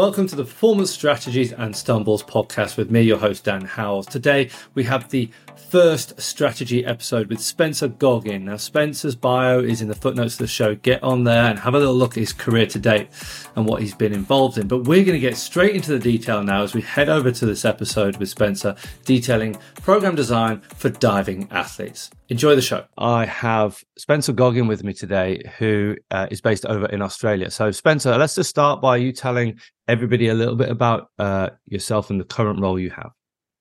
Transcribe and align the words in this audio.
Welcome 0.00 0.26
to 0.28 0.34
the 0.34 0.44
Performance 0.44 0.90
Strategies 0.90 1.52
and 1.52 1.76
Stumbles 1.76 2.22
podcast 2.22 2.78
with 2.78 2.90
me, 2.90 3.02
your 3.02 3.18
host, 3.18 3.44
Dan 3.44 3.66
Howells. 3.66 4.06
Today, 4.06 4.48
we 4.72 4.82
have 4.84 5.10
the 5.10 5.28
first 5.68 6.18
strategy 6.18 6.86
episode 6.86 7.26
with 7.26 7.38
Spencer 7.38 7.86
Goggin. 7.86 8.46
Now, 8.46 8.56
Spencer's 8.56 9.14
bio 9.14 9.60
is 9.60 9.82
in 9.82 9.88
the 9.88 9.94
footnotes 9.94 10.36
of 10.36 10.38
the 10.38 10.46
show. 10.46 10.74
Get 10.74 11.02
on 11.02 11.24
there 11.24 11.44
and 11.44 11.58
have 11.58 11.74
a 11.74 11.78
little 11.78 11.94
look 11.94 12.12
at 12.12 12.20
his 12.20 12.32
career 12.32 12.64
to 12.68 12.78
date 12.78 13.08
and 13.56 13.66
what 13.66 13.82
he's 13.82 13.94
been 13.94 14.14
involved 14.14 14.56
in. 14.56 14.68
But 14.68 14.84
we're 14.84 15.04
going 15.04 15.08
to 15.08 15.18
get 15.18 15.36
straight 15.36 15.76
into 15.76 15.92
the 15.92 15.98
detail 15.98 16.42
now 16.42 16.62
as 16.62 16.72
we 16.72 16.80
head 16.80 17.10
over 17.10 17.30
to 17.30 17.44
this 17.44 17.66
episode 17.66 18.16
with 18.16 18.30
Spencer, 18.30 18.76
detailing 19.04 19.58
program 19.82 20.14
design 20.14 20.62
for 20.76 20.88
diving 20.88 21.46
athletes. 21.50 22.08
Enjoy 22.30 22.54
the 22.54 22.62
show. 22.62 22.84
I 22.96 23.26
have 23.26 23.82
Spencer 23.98 24.32
Goggin 24.32 24.68
with 24.68 24.84
me 24.84 24.94
today, 24.94 25.42
who 25.58 25.96
uh, 26.12 26.28
is 26.30 26.40
based 26.40 26.64
over 26.64 26.86
in 26.86 27.02
Australia. 27.02 27.50
So, 27.50 27.72
Spencer, 27.72 28.16
let's 28.16 28.36
just 28.36 28.48
start 28.48 28.80
by 28.80 28.98
you 28.98 29.12
telling 29.12 29.58
everybody 29.88 30.28
a 30.28 30.34
little 30.34 30.54
bit 30.54 30.68
about 30.68 31.08
uh, 31.18 31.50
yourself 31.66 32.08
and 32.08 32.20
the 32.20 32.24
current 32.24 32.60
role 32.60 32.78
you 32.78 32.90
have. 32.90 33.10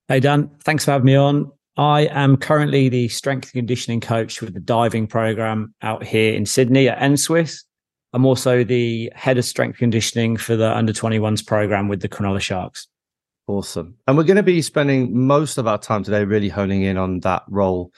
Hey, 0.07 0.19
Dan. 0.19 0.51
Thanks 0.63 0.85
for 0.85 0.91
having 0.91 1.07
me 1.07 1.15
on. 1.15 1.51
I 1.77 2.01
am 2.11 2.37
currently 2.37 2.89
the 2.89 3.07
strength 3.07 3.45
and 3.45 3.53
conditioning 3.53 4.01
coach 4.01 4.39
with 4.39 4.53
the 4.53 4.59
diving 4.59 5.07
program 5.07 5.73
out 5.81 6.03
here 6.03 6.35
in 6.35 6.45
Sydney 6.45 6.89
at 6.89 6.99
NSWIS. 6.99 7.63
I'm 8.13 8.25
also 8.25 8.63
the 8.63 9.11
head 9.15 9.39
of 9.39 9.45
strength 9.45 9.79
conditioning 9.79 10.37
for 10.37 10.55
the 10.55 10.75
under 10.75 10.93
21s 10.93 11.43
program 11.43 11.87
with 11.87 12.03
the 12.03 12.09
Cronulla 12.09 12.39
Sharks. 12.39 12.87
Awesome. 13.47 13.95
And 14.07 14.15
we're 14.15 14.25
going 14.25 14.37
to 14.37 14.43
be 14.43 14.61
spending 14.61 15.25
most 15.25 15.57
of 15.57 15.65
our 15.65 15.79
time 15.79 16.03
today 16.03 16.23
really 16.23 16.49
honing 16.49 16.83
in 16.83 16.97
on 16.97 17.21
that 17.21 17.41
role 17.47 17.91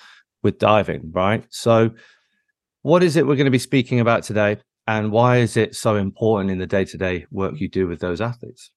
with 0.44 0.59
diving, 0.59 1.12
right? 1.12 1.45
So, 1.50 1.91
what 2.84 3.04
is 3.04 3.16
it 3.16 3.27
we're 3.27 3.36
going 3.36 3.45
to 3.45 3.52
be 3.52 3.59
speaking 3.59 3.99
about 3.99 4.23
today? 4.23 4.58
And 4.88 5.12
why 5.12 5.38
is 5.38 5.58
it 5.58 5.76
so 5.76 5.95
important 5.95 6.52
in 6.52 6.58
the 6.58 6.68
day 6.68 6.86
to 6.86 6.98
day 6.98 7.26
work 7.32 7.60
you 7.60 7.70
do 7.70 7.88
with 7.88 7.99
those 7.99 8.21
athletes? 8.21 8.71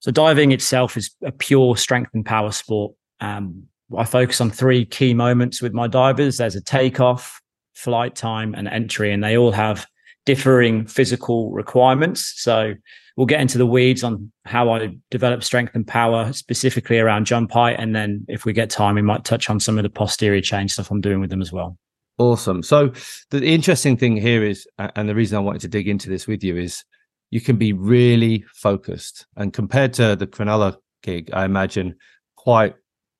So, 0.00 0.10
diving 0.10 0.52
itself 0.52 0.96
is 0.96 1.14
a 1.24 1.32
pure 1.32 1.76
strength 1.76 2.10
and 2.14 2.24
power 2.24 2.52
sport. 2.52 2.94
Um, 3.20 3.64
I 3.96 4.04
focus 4.04 4.40
on 4.40 4.50
three 4.50 4.84
key 4.84 5.14
moments 5.14 5.62
with 5.62 5.72
my 5.72 5.86
divers 5.86 6.38
there's 6.38 6.56
a 6.56 6.60
takeoff, 6.60 7.40
flight 7.74 8.14
time, 8.14 8.54
and 8.54 8.68
entry, 8.68 9.12
and 9.12 9.22
they 9.22 9.36
all 9.36 9.52
have 9.52 9.86
differing 10.24 10.86
physical 10.86 11.52
requirements. 11.52 12.34
So, 12.36 12.74
we'll 13.16 13.26
get 13.26 13.40
into 13.40 13.58
the 13.58 13.66
weeds 13.66 14.04
on 14.04 14.30
how 14.44 14.70
I 14.70 14.94
develop 15.10 15.42
strength 15.42 15.74
and 15.74 15.86
power 15.86 16.32
specifically 16.32 16.98
around 16.98 17.24
jump 17.24 17.50
height. 17.50 17.76
And 17.78 17.96
then 17.96 18.24
if 18.28 18.44
we 18.44 18.52
get 18.52 18.70
time, 18.70 18.94
we 18.94 19.02
might 19.02 19.24
touch 19.24 19.48
on 19.50 19.58
some 19.58 19.78
of 19.78 19.82
the 19.82 19.90
posterior 19.90 20.42
chain 20.42 20.68
stuff 20.68 20.90
I'm 20.90 21.00
doing 21.00 21.20
with 21.20 21.30
them 21.30 21.42
as 21.42 21.50
well. 21.50 21.78
Awesome. 22.18 22.62
So 22.62 22.92
the 23.30 23.44
interesting 23.44 23.96
thing 23.96 24.16
here 24.16 24.44
is, 24.44 24.66
and 24.78 25.08
the 25.08 25.14
reason 25.14 25.36
I 25.36 25.40
wanted 25.40 25.62
to 25.62 25.68
dig 25.68 25.88
into 25.88 26.08
this 26.08 26.26
with 26.26 26.44
you 26.44 26.56
is 26.56 26.84
you 27.30 27.40
can 27.40 27.56
be 27.56 27.72
really 27.72 28.44
focused. 28.54 29.26
And 29.36 29.52
compared 29.52 29.92
to 29.94 30.14
the 30.16 30.26
Cronulla 30.26 30.76
gig, 31.02 31.30
I 31.32 31.44
imagine 31.44 31.96
quite 32.36 32.74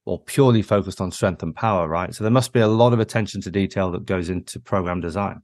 or 0.05 0.23
purely 0.23 0.63
focused 0.63 1.01
on 1.01 1.11
strength 1.11 1.43
and 1.43 1.55
power, 1.55 1.89
right? 1.89 2.15
So 2.15 2.23
there 2.23 2.31
must 2.31 2.53
be 2.53 2.61
a 2.61 2.69
lot 2.69 2.93
of 2.93 3.01
attention 3.01 3.41
to 3.43 3.51
detail 3.51 3.91
that 3.91 4.07
goes 4.07 4.31
into 4.31 4.61
program 4.61 5.01
design. 5.01 5.43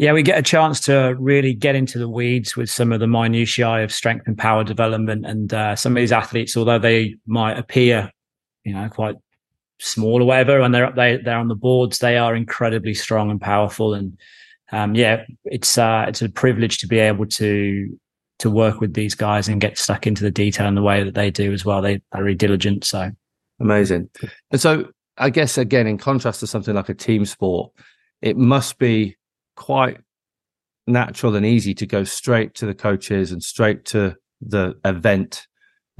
Yeah, 0.00 0.14
we 0.14 0.22
get 0.22 0.38
a 0.38 0.42
chance 0.42 0.80
to 0.86 1.14
really 1.18 1.52
get 1.52 1.74
into 1.74 1.98
the 1.98 2.08
weeds 2.08 2.56
with 2.56 2.70
some 2.70 2.90
of 2.90 3.00
the 3.00 3.06
minutiae 3.06 3.84
of 3.84 3.92
strength 3.92 4.26
and 4.26 4.38
power 4.38 4.64
development. 4.64 5.26
And 5.26 5.52
uh, 5.52 5.76
some 5.76 5.94
of 5.94 6.00
these 6.00 6.10
athletes, 6.10 6.56
although 6.56 6.78
they 6.78 7.16
might 7.26 7.58
appear, 7.58 8.10
you 8.64 8.72
know, 8.72 8.88
quite 8.88 9.16
small 9.78 10.22
or 10.22 10.24
whatever, 10.24 10.58
when 10.58 10.72
they're 10.72 10.90
they 10.92 11.18
they're 11.18 11.36
on 11.36 11.48
the 11.48 11.54
boards, 11.54 11.98
they 11.98 12.16
are 12.16 12.34
incredibly 12.34 12.94
strong 12.94 13.30
and 13.30 13.42
powerful. 13.42 13.92
And 13.92 14.18
um, 14.72 14.94
yeah, 14.94 15.26
it's 15.44 15.76
uh, 15.76 16.06
it's 16.08 16.22
a 16.22 16.30
privilege 16.30 16.78
to 16.78 16.86
be 16.86 16.98
able 16.98 17.26
to 17.26 17.94
to 18.38 18.48
work 18.48 18.80
with 18.80 18.94
these 18.94 19.14
guys 19.14 19.48
and 19.48 19.60
get 19.60 19.76
stuck 19.76 20.06
into 20.06 20.22
the 20.22 20.30
detail 20.30 20.66
in 20.66 20.76
the 20.76 20.82
way 20.82 21.04
that 21.04 21.14
they 21.14 21.30
do 21.30 21.52
as 21.52 21.66
well. 21.66 21.82
They, 21.82 21.96
are 22.12 22.22
very 22.22 22.34
diligent. 22.34 22.84
So 22.84 23.10
amazing. 23.60 24.08
And 24.50 24.62
so 24.62 24.92
I 25.18 25.28
guess 25.28 25.58
again, 25.58 25.86
in 25.86 25.98
contrast 25.98 26.40
to 26.40 26.46
something 26.46 26.74
like 26.74 26.88
a 26.88 26.94
team 26.94 27.26
sport, 27.26 27.70
it 28.22 28.38
must 28.38 28.78
be 28.78 29.18
quite 29.56 29.98
natural 30.86 31.36
and 31.36 31.46
easy 31.46 31.74
to 31.74 31.86
go 31.86 32.04
straight 32.04 32.54
to 32.54 32.66
the 32.66 32.74
coaches 32.74 33.32
and 33.32 33.42
straight 33.42 33.84
to 33.86 34.16
the 34.40 34.74
event 34.84 35.46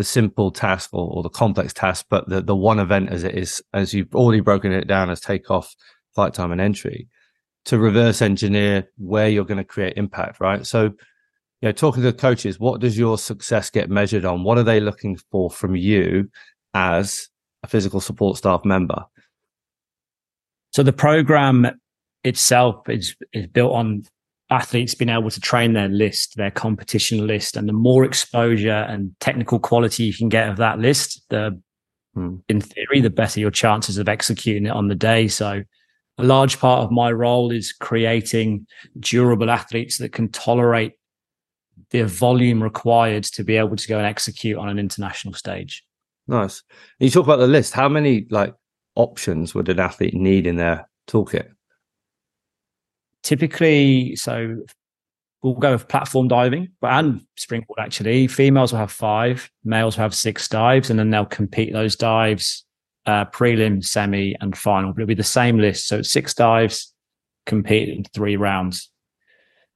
the 0.01 0.05
simple 0.05 0.51
task 0.51 0.89
or, 0.95 1.11
or, 1.13 1.23
the 1.23 1.29
complex 1.29 1.75
task, 1.75 2.07
but 2.09 2.27
the, 2.27 2.41
the 2.41 2.57
one 2.57 2.79
event 2.79 3.11
as 3.11 3.23
it 3.23 3.37
is, 3.37 3.63
as 3.75 3.93
you've 3.93 4.15
already 4.15 4.41
broken 4.41 4.73
it 4.73 4.87
down 4.87 5.11
as 5.11 5.21
takeoff, 5.21 5.75
flight 6.15 6.33
time, 6.33 6.53
and 6.53 6.61
entry, 6.61 7.07
to 7.67 7.79
reverse 7.79 8.23
engineer 8.23 8.89
where 8.97 9.29
you're 9.29 9.45
going 9.45 9.59
to 9.59 9.65
create 9.65 9.99
impact, 9.99 10.41
right? 10.41 10.65
So, 10.67 10.85
you 10.85 11.69
know, 11.69 11.73
talking 11.73 12.03
to 12.03 12.13
the 12.13 12.17
coaches, 12.17 12.59
what 12.59 12.81
does 12.81 12.97
your 12.97 13.19
success 13.19 13.69
get 13.69 13.91
measured 13.91 14.25
on? 14.25 14.43
What 14.43 14.57
are 14.57 14.63
they 14.63 14.81
looking 14.81 15.19
for 15.31 15.51
from 15.51 15.77
you 15.77 16.31
as 16.73 17.29
a 17.63 17.67
physical 17.67 18.01
support 18.01 18.39
staff 18.39 18.65
member? 18.65 19.05
So 20.73 20.83
the 20.83 20.95
program 20.95 21.79
itself 22.25 22.89
is 22.89 23.15
is 23.33 23.47
built 23.47 23.73
on 23.73 24.05
athletes 24.51 24.95
being 24.95 25.09
able 25.09 25.31
to 25.31 25.41
train 25.41 25.73
their 25.73 25.89
list, 25.89 26.37
their 26.37 26.51
competition 26.51 27.27
list, 27.27 27.57
and 27.57 27.69
the 27.69 27.73
more 27.73 28.05
exposure 28.05 28.87
and 28.89 29.15
technical 29.21 29.59
quality 29.59 30.05
you 30.05 30.13
can 30.13 30.29
get 30.29 30.49
of 30.49 30.57
that 30.57 30.79
list, 30.79 31.25
the 31.31 31.61
hmm. 32.15 32.37
in 32.49 32.61
theory, 32.61 33.01
the 33.01 33.11
better 33.11 33.41
your 33.41 33.51
chances 33.51 33.97
of 33.97 34.09
executing 34.09 34.67
it 34.67 34.73
on 34.73 34.89
the 34.89 34.95
day. 34.95 35.29
So 35.29 35.63
a 36.19 36.25
large 36.25 36.59
part 36.59 36.83
of 36.83 36.91
my 36.91 37.11
role 37.13 37.51
is 37.51 37.73
creating 37.73 38.67
durable 38.99 39.51
athletes 39.51 39.99
that 39.99 40.13
can 40.13 40.29
tolerate 40.29 40.93
the 41.91 42.03
volume 42.03 42.63
required 42.63 43.25
to 43.25 43.45
be 43.45 43.57
able 43.57 43.77
to 43.77 43.89
go 43.89 43.99
and 43.99 44.07
execute 44.07 44.59
on 44.59 44.69
an 44.69 44.79
international 44.79 45.35
stage. 45.35 45.85
Nice. 46.27 46.63
And 46.99 47.07
you 47.07 47.11
talk 47.11 47.25
about 47.25 47.39
the 47.39 47.47
list. 47.47 47.73
How 47.73 47.89
many 47.89 48.27
like 48.31 48.55
options 48.97 49.55
would 49.55 49.69
an 49.69 49.81
athlete 49.81 50.15
need 50.15 50.47
in 50.47 50.57
their 50.57 50.89
toolkit? 51.09 51.49
Typically, 53.23 54.17
so 54.17 54.57
we'll 55.43 55.55
go 55.55 55.73
with 55.73 55.89
platform 55.89 56.29
diving, 56.29 56.69
but 56.81 56.93
and 56.93 57.23
springboard 57.37 57.79
actually. 57.79 58.27
Females 58.27 58.73
will 58.73 58.79
have 58.79 58.93
five, 58.93 59.51
males 59.65 59.97
will 59.97 60.03
have 60.03 60.15
six 60.15 60.49
dives, 60.49 60.91
and 60.91 60.99
then 60.99 61.11
they'll 61.11 61.27
compete 61.27 61.73
those 61.73 61.97
dives, 61.97 62.65
uh, 63.07 63.25
prelim, 63.27 63.85
semi, 63.85 64.37
and 64.41 64.57
final. 64.57 64.93
But 64.93 65.03
it'll 65.03 65.09
be 65.09 65.15
the 65.15 65.23
same 65.23 65.59
list. 65.59 65.89
So 65.89 65.99
it's 65.99 66.11
six 66.11 66.35
dives, 66.35 66.93
compete 67.47 67.89
in 67.89 68.05
three 68.05 68.37
rounds. 68.37 68.91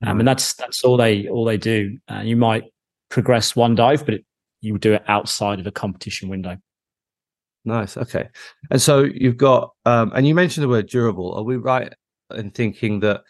Um, 0.06 0.19
and 0.19 0.28
that's 0.28 0.55
that's 0.55 0.84
all 0.84 0.99
they 0.99 1.28
all 1.28 1.44
they 1.44 1.56
do. 1.56 1.99
Uh, 2.11 2.21
you 2.21 2.37
might 2.37 2.65
progress 3.09 3.56
one 3.56 3.75
dive, 3.75 4.05
but 4.05 4.15
it, 4.15 4.25
you 4.61 4.76
do 4.78 4.93
it 4.93 5.05
outside 5.09 5.61
of 5.61 5.66
a 5.66 5.71
competition 5.71 6.28
window. 6.28 6.59
Nice. 7.65 7.97
Okay. 7.97 8.28
And 8.71 8.82
so 8.82 9.05
you've 9.05 9.38
got, 9.38 9.71
um, 9.87 10.12
and 10.15 10.26
you 10.26 10.34
mentioned 10.34 10.65
the 10.65 10.69
word 10.69 10.88
durable. 10.88 11.34
Are 11.34 11.43
we 11.43 11.56
right 11.56 11.93
in 12.37 12.50
thinking 12.50 13.00
that 13.00 13.22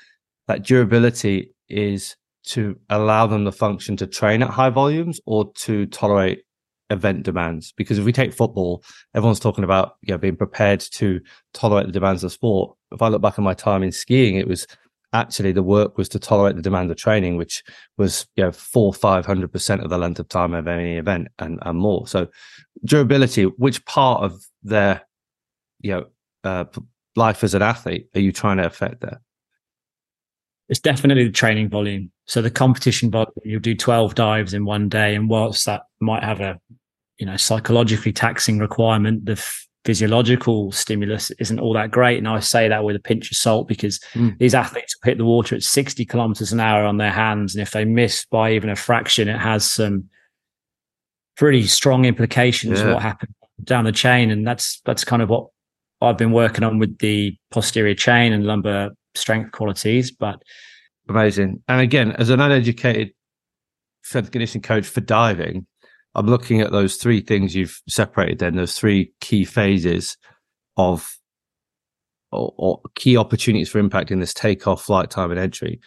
that 0.49 0.63
durability 0.63 1.55
is 1.69 2.17
to 2.45 2.79
allow 2.91 3.27
them 3.27 3.45
the 3.45 3.53
function 3.53 3.97
to 3.97 4.07
train 4.07 4.43
at 4.43 4.51
high 4.51 4.71
volumes 4.71 5.21
or 5.25 5.51
to 5.55 5.87
tolerate 5.87 6.45
event 6.91 7.23
demands. 7.23 7.73
Because 7.73 7.99
if 7.99 8.05
we 8.05 8.13
take 8.13 8.33
football, 8.33 8.85
everyone's 9.15 9.41
talking 9.41 9.65
about 9.65 9.97
you 10.03 10.13
know 10.13 10.19
being 10.19 10.37
prepared 10.37 10.81
to 10.81 11.21
tolerate 11.53 11.87
the 11.87 11.93
demands 11.93 12.25
of 12.25 12.33
sport. 12.33 12.77
If 12.93 13.03
I 13.03 13.09
look 13.09 13.23
back 13.23 13.39
on 13.39 13.45
my 13.45 13.55
time 13.55 13.83
in 13.83 13.93
skiing, 13.93 14.37
it 14.37 14.49
was 14.49 14.67
actually 15.13 15.53
the 15.53 15.63
work 15.63 15.97
was 15.97 16.09
to 16.11 16.19
tolerate 16.19 16.57
the 16.57 16.63
demand 16.63 16.91
of 16.91 16.97
training, 16.97 17.37
which 17.37 17.63
was 17.97 18.27
you 18.37 18.45
know 18.45 18.53
four 18.53 18.93
five 18.93 19.25
hundred 19.25 19.53
percent 19.53 19.83
of 19.83 19.91
the 19.91 19.99
length 19.99 20.19
of 20.19 20.29
time 20.29 20.55
of 20.55 20.69
any 20.69 20.97
event 20.97 21.29
and, 21.39 21.59
and 21.63 21.79
more. 21.79 22.07
So 22.07 22.29
durability, 22.85 23.45
which 23.45 23.85
part 23.87 24.23
of 24.23 24.45
their 24.63 25.03
you 25.81 25.93
know 25.93 26.07
uh, 26.45 26.65
life 27.17 27.45
as 27.45 27.55
an 27.55 27.63
athlete 27.63 28.09
are 28.15 28.21
you 28.21 28.33
trying 28.33 28.59
to 28.59 28.67
affect 28.67 29.01
there? 29.01 29.21
It's 30.69 30.81
definitely 30.81 31.25
the 31.25 31.33
training 31.33 31.69
volume. 31.69 32.11
So 32.27 32.41
the 32.41 32.51
competition 32.51 33.11
volume, 33.11 33.33
you'll 33.45 33.61
do 33.61 33.75
12 33.75 34.15
dives 34.15 34.55
in 34.55 34.65
one 34.65 34.89
day. 34.89 35.15
And 35.15 35.29
whilst 35.29 35.67
that 35.67 35.83
might 36.01 36.23
have 36.23 36.41
a, 36.41 36.59
you 37.19 37.27
know, 37.27 37.37
psychologically 37.37 38.13
taxing 38.13 38.59
requirement, 38.59 39.27
the 39.27 39.37
physiological 39.85 40.73
stimulus 40.73 41.31
isn't 41.33 41.61
all 41.61 41.75
that 41.75 41.91
great. 41.91 42.17
And 42.17 42.27
I 42.27 42.41
say 42.41 42.69
that 42.69 42.83
with 42.83 42.97
a 42.97 43.01
pinch 43.01 43.31
of 43.31 43.37
salt 43.37 43.69
because 43.69 44.01
mm. 44.15 44.37
these 44.39 44.55
athletes 44.55 44.97
hit 45.05 45.19
the 45.19 45.27
water 45.27 45.55
at 45.55 45.63
60 45.63 46.05
kilometers 46.07 46.53
an 46.53 46.61
hour 46.61 46.85
on 46.85 46.97
their 46.97 47.13
hands. 47.13 47.55
And 47.55 47.61
if 47.61 47.73
they 47.73 47.85
miss 47.85 48.25
by 48.25 48.53
even 48.53 48.71
a 48.71 48.77
fraction, 48.77 49.29
it 49.29 49.39
has 49.39 49.71
some 49.71 50.09
pretty 51.37 51.67
strong 51.67 52.07
implications 52.07 52.81
yeah. 52.81 52.95
what 52.95 53.03
happened 53.03 53.35
down 53.63 53.85
the 53.85 53.93
chain. 53.93 54.31
And 54.31 54.47
that's, 54.47 54.81
that's 54.87 55.05
kind 55.05 55.21
of 55.21 55.29
what 55.29 55.49
I've 56.05 56.19
been 56.19 56.33
working 56.33 56.65
on 56.65 56.79
with 56.79 56.99
the 56.99 57.37
posterior 57.51 57.95
chain 57.95 58.33
and 58.33 58.47
lumbar 58.47 58.91
strength 59.15 59.53
qualities. 59.53 60.11
But 60.11 60.43
amazing. 61.09 61.63
And 61.69 61.81
again, 61.81 62.13
as 62.13 62.31
an 62.31 62.41
uneducated 62.41 63.13
strength 64.03 64.31
conditioning 64.31 64.63
coach 64.63 64.87
for 64.87 65.01
diving, 65.01 65.67
I'm 66.15 66.27
looking 66.27 66.61
at 66.61 66.73
those 66.73 66.97
three 66.97 67.21
things 67.21 67.55
you've 67.55 67.81
separated. 67.89 68.39
Then 68.39 68.57
those 68.57 68.79
three 68.79 69.13
key 69.21 69.45
phases 69.45 70.17
of 70.77 71.17
or, 72.35 72.53
or 72.57 72.81
key 72.95 73.17
opportunities 73.17 73.69
for 73.69 73.79
impact 73.79 74.11
in 74.11 74.21
this 74.21 74.35
takeoff, 74.35 74.83
flight 74.83 75.11
time, 75.11 75.31
and 75.31 75.41
entry. 75.41 75.81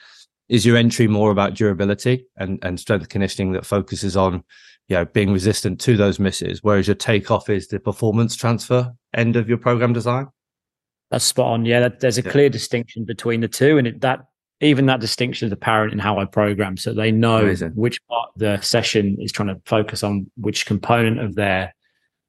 is 0.49 0.65
your 0.65 0.77
entry 0.77 1.07
more 1.07 1.31
about 1.31 1.53
durability 1.53 2.25
and, 2.37 2.59
and 2.61 2.79
strength 2.79 3.09
conditioning 3.09 3.51
that 3.51 3.65
focuses 3.65 4.15
on 4.15 4.43
you 4.87 4.95
know 4.95 5.05
being 5.05 5.31
resistant 5.31 5.79
to 5.81 5.97
those 5.97 6.19
misses 6.19 6.63
whereas 6.63 6.87
your 6.87 6.95
takeoff 6.95 7.49
is 7.49 7.67
the 7.67 7.79
performance 7.79 8.35
transfer 8.35 8.91
end 9.13 9.35
of 9.35 9.49
your 9.49 9.57
program 9.57 9.93
design? 9.93 10.27
That's 11.11 11.25
spot 11.25 11.47
on. 11.47 11.65
Yeah 11.65 11.89
there's 11.99 12.17
a 12.17 12.21
yeah. 12.21 12.31
clear 12.31 12.49
distinction 12.49 13.05
between 13.05 13.41
the 13.41 13.47
two 13.47 13.77
and 13.77 13.87
it, 13.87 14.01
that 14.01 14.25
even 14.59 14.87
that 14.87 14.99
distinction 14.99 15.45
is 15.45 15.51
apparent 15.51 15.93
in 15.93 15.99
how 15.99 16.17
i 16.17 16.25
program 16.25 16.77
so 16.77 16.91
they 16.91 17.11
know 17.11 17.41
Amazing. 17.41 17.73
which 17.75 18.03
part 18.07 18.29
of 18.33 18.39
the 18.39 18.59
session 18.61 19.15
is 19.19 19.31
trying 19.31 19.49
to 19.49 19.61
focus 19.65 20.03
on 20.03 20.29
which 20.35 20.65
component 20.65 21.19
of 21.19 21.35
their 21.35 21.73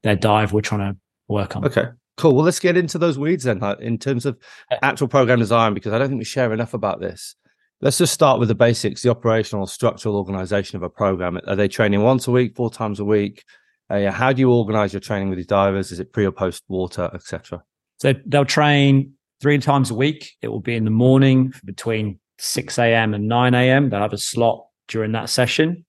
their 0.03 0.17
dive 0.17 0.53
we're 0.53 0.61
trying 0.61 0.93
to 0.93 0.99
work 1.29 1.57
on. 1.57 1.65
Okay 1.65 1.87
cool. 2.19 2.35
Well 2.35 2.45
let's 2.45 2.61
get 2.61 2.77
into 2.77 2.99
those 2.99 3.19
weeds 3.19 3.45
then 3.45 3.63
in 3.81 3.97
terms 3.97 4.27
of 4.27 4.37
uh, 4.71 4.77
actual 4.83 5.09
program 5.09 5.39
design 5.39 5.73
because 5.73 5.93
i 5.93 5.99
don't 5.99 6.09
think 6.09 6.19
we 6.19 6.25
share 6.25 6.53
enough 6.53 6.75
about 6.75 7.01
this 7.01 7.35
Let's 7.81 7.99
just 7.99 8.13
start 8.13 8.41
with 8.41 8.49
the 8.49 8.57
basics, 8.57 9.03
the 9.03 9.11
operational 9.11 9.67
structural 9.67 10.17
organization 10.17 10.77
of 10.77 10.83
a 10.83 10.91
program. 10.91 11.39
Are 11.47 11.55
they 11.55 11.69
training 11.69 12.03
once 12.03 12.27
a 12.27 12.33
week, 12.33 12.57
four 12.57 12.71
times 12.71 12.99
a 12.99 13.05
week? 13.05 13.45
Uh, 13.89 14.11
how 14.11 14.33
do 14.33 14.41
you 14.41 14.51
organize 14.51 14.93
your 14.93 15.01
training 15.01 15.29
with 15.29 15.39
these 15.39 15.47
divers? 15.47 15.93
Is 15.93 16.01
it 16.01 16.13
pre 16.13 16.27
or 16.27 16.33
post 16.33 16.65
water, 16.69 17.09
etc.? 17.15 17.63
So 17.99 18.15
they'll 18.27 18.45
train 18.45 19.13
three 19.41 19.59
times 19.59 19.91
a 19.91 19.95
week. 19.95 20.37
It 20.43 20.49
will 20.49 20.61
be 20.61 20.75
in 20.75 20.85
the 20.85 20.91
morning 20.91 21.53
between 21.65 22.19
6 22.39 22.79
a.m. 22.79 23.15
and 23.15 23.29
9 23.29 23.55
a.m. 23.55 23.91
They'll 23.91 24.01
have 24.01 24.13
a 24.13 24.19
slot 24.19 24.67
during 24.89 25.13
that 25.13 25.29
session. 25.29 25.85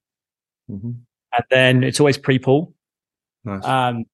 Mm-hmm. 0.70 0.92
And 1.34 1.44
then 1.50 1.84
it's 1.84 2.00
always 2.00 2.18
pre 2.18 2.38
pool. 2.38 2.74
Nice. 3.44 3.66
Um, 3.66 4.06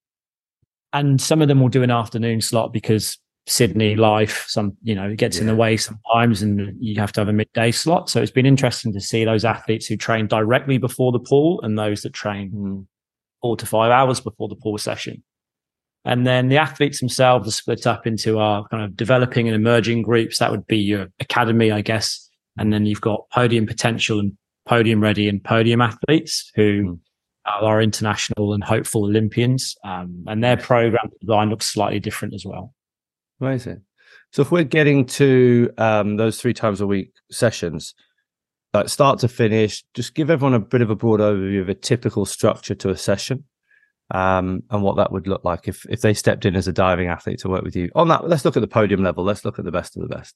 and 0.94 1.19
some 1.19 1.42
of 1.42 1.50
them 1.50 1.60
will 1.60 1.69
do 1.69 1.83
an 1.83 1.92
afternoon 1.92 2.39
slot 2.39 2.71
because 2.71 3.18
Sydney 3.47 3.95
life, 3.95 4.45
some, 4.47 4.75
you 4.81 4.95
know, 4.95 5.09
it 5.09 5.18
gets 5.18 5.38
yeah. 5.38 5.42
in 5.42 5.47
the 5.47 5.56
way 5.56 5.77
sometimes 5.77 6.42
and 6.42 6.75
you 6.80 7.00
have 7.00 7.12
to 7.12 7.21
have 7.21 7.27
a 7.27 7.33
midday 7.33 7.71
slot. 7.71 8.09
So 8.09 8.21
it's 8.21 8.31
been 8.31 8.45
interesting 8.45 8.92
to 8.94 9.00
see 9.00 9.24
those 9.24 9.45
athletes 9.45 9.86
who 9.86 9.97
train 9.97 10.27
directly 10.27 10.77
before 10.80 11.12
the 11.12 11.19
pool 11.19 11.62
and 11.62 11.77
those 11.77 12.01
that 12.01 12.13
train 12.13 12.51
mm. 12.51 12.86
four 13.42 13.56
to 13.57 13.65
five 13.65 13.92
hours 13.92 14.19
before 14.19 14.47
the 14.47 14.56
pool 14.56 14.77
session. 14.77 15.24
And 16.06 16.25
then 16.25 16.50
the 16.50 16.57
athletes 16.57 17.00
themselves 17.00 17.47
are 17.47 17.51
split 17.51 17.88
up 17.88 18.06
into 18.06 18.38
our 18.39 18.68
kind 18.68 18.83
of 18.83 18.95
developing 18.95 19.47
and 19.47 19.56
emerging 19.56 20.03
groups. 20.03 20.38
That 20.39 20.51
would 20.51 20.68
be 20.68 20.77
your 20.77 21.07
academy, 21.19 21.71
I 21.71 21.81
guess. 21.81 22.30
And 22.57 22.71
then 22.71 22.86
you've 22.86 23.01
got 23.01 23.30
podium 23.31 23.65
potential 23.65 24.19
and 24.19 24.33
podium 24.68 25.01
ready 25.01 25.27
and 25.27 25.44
podium 25.44 25.81
athletes 25.81 26.51
who 26.56 26.83
mm. 26.83 27.00
are 27.45 27.81
international 27.81 28.53
and 28.53 28.63
hopeful 28.63 29.06
Olympians. 29.06 29.75
Um, 29.83 30.24
and 30.27 30.44
their 30.44 30.57
program 30.57 31.09
design 31.21 31.50
looks 31.50 31.65
slightly 31.65 32.00
different 32.00 32.33
as 32.36 32.45
well. 32.45 32.75
Amazing. 33.41 33.81
So 34.31 34.41
if 34.41 34.51
we're 34.51 34.63
getting 34.63 35.05
to 35.05 35.71
um, 35.77 36.17
those 36.17 36.39
three 36.39 36.53
times 36.53 36.81
a 36.81 36.87
week 36.87 37.13
sessions, 37.31 37.93
like 38.73 38.89
start 38.89 39.19
to 39.19 39.27
finish, 39.27 39.83
just 39.93 40.13
give 40.13 40.29
everyone 40.29 40.53
a 40.53 40.59
bit 40.59 40.81
of 40.81 40.89
a 40.89 40.95
broad 40.95 41.19
overview 41.19 41.61
of 41.61 41.69
a 41.69 41.73
typical 41.73 42.25
structure 42.25 42.75
to 42.75 42.89
a 42.89 42.97
session, 42.97 43.45
um, 44.11 44.63
and 44.69 44.83
what 44.83 44.97
that 44.97 45.11
would 45.11 45.27
look 45.27 45.43
like 45.45 45.67
if 45.67 45.85
if 45.89 46.01
they 46.01 46.13
stepped 46.13 46.45
in 46.45 46.55
as 46.55 46.67
a 46.67 46.73
diving 46.73 47.07
athlete 47.07 47.39
to 47.39 47.49
work 47.49 47.63
with 47.63 47.75
you. 47.75 47.89
On 47.95 48.09
that, 48.09 48.27
let's 48.27 48.43
look 48.43 48.57
at 48.57 48.61
the 48.61 48.67
podium 48.67 49.03
level. 49.03 49.23
Let's 49.23 49.45
look 49.45 49.57
at 49.57 49.65
the 49.65 49.71
best 49.71 49.95
of 49.95 50.01
the 50.01 50.13
best. 50.13 50.35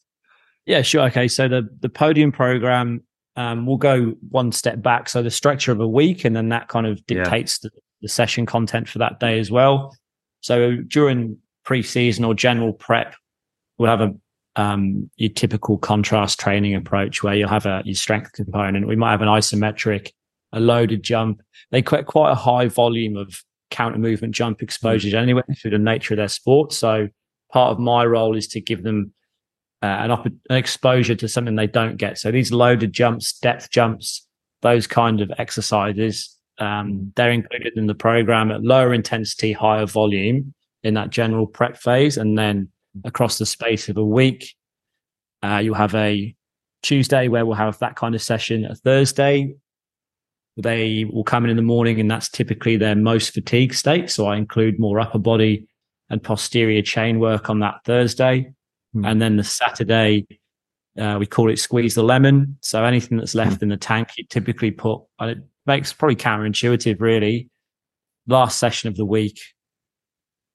Yeah, 0.66 0.82
sure. 0.82 1.02
Okay, 1.08 1.28
so 1.28 1.48
the 1.48 1.68
the 1.82 1.90
podium 1.90 2.32
program 2.32 3.04
um, 3.36 3.66
will 3.66 3.78
go 3.78 4.14
one 4.30 4.52
step 4.52 4.82
back. 4.82 5.10
So 5.10 5.22
the 5.22 5.32
structure 5.32 5.72
of 5.72 5.80
a 5.80 5.88
week, 5.88 6.26
and 6.26 6.36
then 6.36 6.50
that 6.50 6.70
kind 6.70 6.88
of 6.88 7.06
dictates 7.06 7.60
yeah. 7.62 7.70
the, 7.70 7.82
the 8.04 8.08
session 8.08 8.46
content 8.46 8.88
for 8.88 9.00
that 9.00 9.20
day 9.20 9.40
as 9.40 9.52
well. 9.52 9.96
So 10.42 10.78
during 10.88 11.38
pre-season 11.70 12.26
or 12.26 12.34
general 12.34 12.74
prep, 12.74 13.14
we'll 13.78 13.92
have 13.92 14.02
a 14.02 14.12
um, 14.56 15.08
your 15.18 15.30
typical 15.30 15.78
contrast 15.78 16.40
training 16.40 16.74
approach 16.74 17.22
where 17.22 17.36
you'll 17.36 17.48
have 17.48 17.68
a 17.68 17.84
your 17.86 17.94
strength 17.94 18.34
component. 18.34 18.88
We 18.88 18.96
might 18.96 19.12
have 19.12 19.22
an 19.22 19.28
isometric, 19.28 20.10
a 20.52 20.60
loaded 20.60 21.04
jump. 21.04 21.44
They 21.70 21.84
quite 21.84 22.08
quite 22.08 22.32
a 22.32 22.36
high 22.36 22.70
volume 22.70 23.16
of 23.16 23.44
counter 23.70 24.00
movement 24.00 24.34
jump 24.34 24.64
exposures 24.64 25.14
mm. 25.14 25.22
anyway 25.22 25.44
through 25.62 25.70
the 25.70 25.78
nature 25.78 26.16
of 26.16 26.18
their 26.18 26.28
sport. 26.28 26.74
So 26.74 27.08
part 27.54 27.72
of 27.72 27.78
my 27.78 28.04
role 28.04 28.36
is 28.36 28.48
to 28.48 28.60
give 28.60 28.82
them 28.82 29.14
uh, 29.84 29.86
an, 29.86 30.10
op- 30.10 30.26
an 30.26 30.58
exposure 30.58 31.14
to 31.14 31.28
something 31.28 31.56
they 31.56 31.68
don't 31.68 31.98
get. 31.98 32.18
So 32.18 32.32
these 32.32 32.52
loaded 32.52 32.94
jumps, 32.94 33.38
depth 33.38 33.70
jumps, 33.70 34.26
those 34.64 34.88
kind 34.88 35.22
of 35.22 35.32
exercises, 35.38 36.36
um, 36.58 37.14
they're 37.16 37.30
included 37.30 37.74
in 37.78 37.86
the 37.86 37.94
program 37.94 38.50
at 38.50 38.64
lower 38.64 38.92
intensity, 38.92 39.54
higher 39.54 39.86
volume 39.86 40.56
in 40.84 40.94
that 40.96 41.10
general 41.10 41.46
prep 41.46 41.78
phase. 41.78 42.18
And 42.18 42.38
then 42.38 42.70
across 43.04 43.38
the 43.38 43.46
space 43.46 43.90
of 43.90 43.98
a 43.98 44.06
week, 44.06 44.56
uh, 45.44 45.62
you'll 45.64 45.76
have 45.76 45.96
a 45.96 46.36
Tuesday 46.82 47.28
where 47.28 47.46
we'll 47.46 47.56
have 47.56 47.80
that 47.80 47.96
kind 47.96 48.16
of 48.16 48.22
session. 48.22 48.66
A 48.66 48.76
Thursday, 48.76 49.54
they 50.58 51.06
will 51.06 51.24
come 51.24 51.44
in 51.44 51.50
in 51.50 51.58
the 51.58 51.62
morning, 51.62 52.00
and 52.00 52.10
that's 52.10 52.30
typically 52.30 52.78
their 52.78 52.96
most 52.96 53.34
fatigue 53.34 53.74
state. 53.74 54.10
So 54.10 54.28
I 54.28 54.38
include 54.38 54.80
more 54.80 55.00
upper 55.00 55.20
body 55.20 55.68
and 56.10 56.22
posterior 56.22 56.82
chain 56.82 57.20
work 57.20 57.50
on 57.50 57.60
that 57.60 57.82
Thursday. 57.86 58.54
Mm. 58.96 59.10
And 59.10 59.22
then 59.22 59.38
the 59.38 59.44
Saturday, 59.44 60.26
uh, 60.98 61.18
we 61.20 61.26
call 61.26 61.50
it 61.50 61.60
squeeze 61.60 61.96
the 61.96 62.04
lemon. 62.04 62.58
So 62.62 62.84
anything 62.84 63.18
that's 63.18 63.36
left 63.36 63.60
mm. 63.60 63.64
in 63.64 63.70
the 63.70 63.78
tank, 63.78 64.10
you 64.18 64.26
typically 64.30 64.72
put, 64.72 65.02
and 65.20 65.32
it 65.32 65.38
makes 65.66 65.94
probably 65.94 66.16
counterintuitive, 66.16 67.00
really. 67.00 67.50
Last 68.28 68.60
session 68.60 68.90
of 68.90 68.96
the 68.96 69.06
week, 69.06 69.40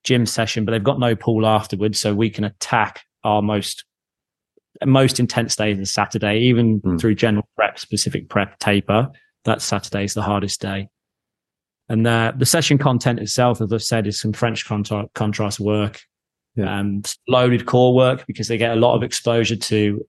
gym 0.04 0.26
session, 0.26 0.64
but 0.64 0.72
they've 0.72 0.84
got 0.84 1.00
no 1.00 1.16
pool 1.16 1.46
afterwards, 1.46 1.98
so 1.98 2.14
we 2.14 2.30
can 2.30 2.44
attack 2.44 3.04
our 3.24 3.42
most 3.42 3.84
most 4.84 5.20
intense 5.20 5.54
days 5.56 5.78
is 5.78 5.90
Saturday, 5.90 6.38
even 6.40 6.80
mm. 6.80 7.00
through 7.00 7.14
general 7.14 7.48
prep, 7.56 7.78
specific 7.78 8.28
prep 8.28 8.58
taper. 8.58 9.08
That 9.44 9.62
Saturday 9.62 10.04
is 10.04 10.14
the 10.14 10.22
hardest 10.22 10.60
day. 10.60 10.88
And 11.88 12.06
the, 12.06 12.34
the 12.36 12.46
session 12.46 12.78
content 12.78 13.18
itself, 13.18 13.60
as 13.60 13.72
I've 13.72 13.82
said, 13.82 14.06
is 14.06 14.18
some 14.18 14.32
French 14.32 14.66
contra- 14.66 15.08
contrast 15.14 15.60
work, 15.60 16.00
yeah. 16.56 16.78
um, 16.78 17.02
loaded 17.28 17.66
core 17.66 17.94
work 17.94 18.26
because 18.26 18.48
they 18.48 18.56
get 18.56 18.72
a 18.72 18.80
lot 18.80 18.96
of 18.96 19.02
exposure 19.02 19.56
to 19.56 20.06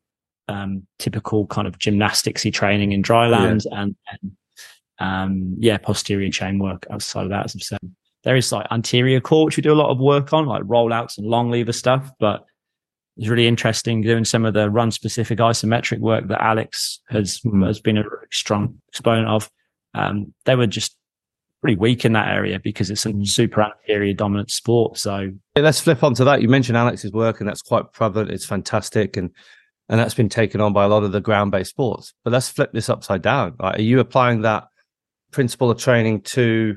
um, 0.47 0.87
typical 0.99 1.47
kind 1.47 1.67
of 1.67 1.77
gymnasticsy 1.77 2.53
training 2.53 2.91
in 2.91 3.01
dry 3.01 3.27
land 3.27 3.63
yeah. 3.69 3.81
and, 3.81 3.95
and 4.09 4.31
um, 4.99 5.55
yeah, 5.59 5.77
posterior 5.77 6.29
chain 6.29 6.59
work 6.59 6.87
outside 6.89 7.23
of 7.23 7.29
that, 7.29 7.45
as 7.45 7.55
I've 7.55 7.63
said. 7.63 7.95
There 8.25 8.35
is 8.35 8.51
like 8.51 8.67
anterior 8.71 9.21
core, 9.21 9.45
which 9.45 9.55
we 9.55 9.63
do 9.63 9.71
a 9.71 9.75
lot 9.75 9.91
of 9.91 9.99
work 9.99 10.33
on, 10.33 10.45
like 10.45 10.63
rollouts 10.63 11.17
and 11.17 11.27
long 11.27 11.49
lever 11.49 11.71
stuff. 11.71 12.11
But 12.19 12.43
it's 13.17 13.29
really 13.29 13.47
interesting 13.47 14.01
doing 14.01 14.25
some 14.25 14.45
of 14.45 14.53
the 14.53 14.69
run 14.69 14.91
specific 14.91 15.39
isometric 15.39 15.99
work 15.99 16.27
that 16.27 16.43
Alex 16.43 16.99
has 17.07 17.39
mm. 17.41 17.65
has 17.65 17.79
been 17.79 17.97
a 17.97 18.03
strong 18.31 18.81
exponent 18.89 19.29
of. 19.29 19.49
Um, 19.93 20.33
they 20.43 20.55
were 20.55 20.67
just 20.67 20.97
pretty 21.61 21.77
weak 21.77 22.03
in 22.03 22.13
that 22.13 22.27
area 22.27 22.59
because 22.59 22.91
it's 22.91 23.07
a 23.07 23.11
hmm. 23.11 23.23
super 23.23 23.63
anterior 23.63 24.13
dominant 24.13 24.51
sport. 24.51 24.97
So 24.97 25.31
let's 25.55 25.79
flip 25.79 26.03
onto 26.03 26.23
that. 26.25 26.41
You 26.41 26.47
mentioned 26.47 26.77
Alex's 26.77 27.11
work, 27.11 27.39
and 27.39 27.49
that's 27.49 27.61
quite 27.61 27.91
prevalent. 27.91 28.29
It's 28.29 28.45
fantastic, 28.45 29.17
and 29.17 29.31
and 29.89 29.99
that's 29.99 30.13
been 30.13 30.29
taken 30.29 30.61
on 30.61 30.73
by 30.73 30.83
a 30.83 30.87
lot 30.87 31.03
of 31.03 31.11
the 31.11 31.21
ground 31.21 31.51
based 31.51 31.71
sports. 31.71 32.13
But 32.23 32.33
let's 32.33 32.49
flip 32.49 32.71
this 32.73 32.89
upside 32.89 33.21
down. 33.21 33.55
Right? 33.59 33.79
Are 33.79 33.81
you 33.81 33.99
applying 33.99 34.41
that 34.41 34.65
principle 35.31 35.71
of 35.71 35.79
training 35.79 36.21
to 36.21 36.75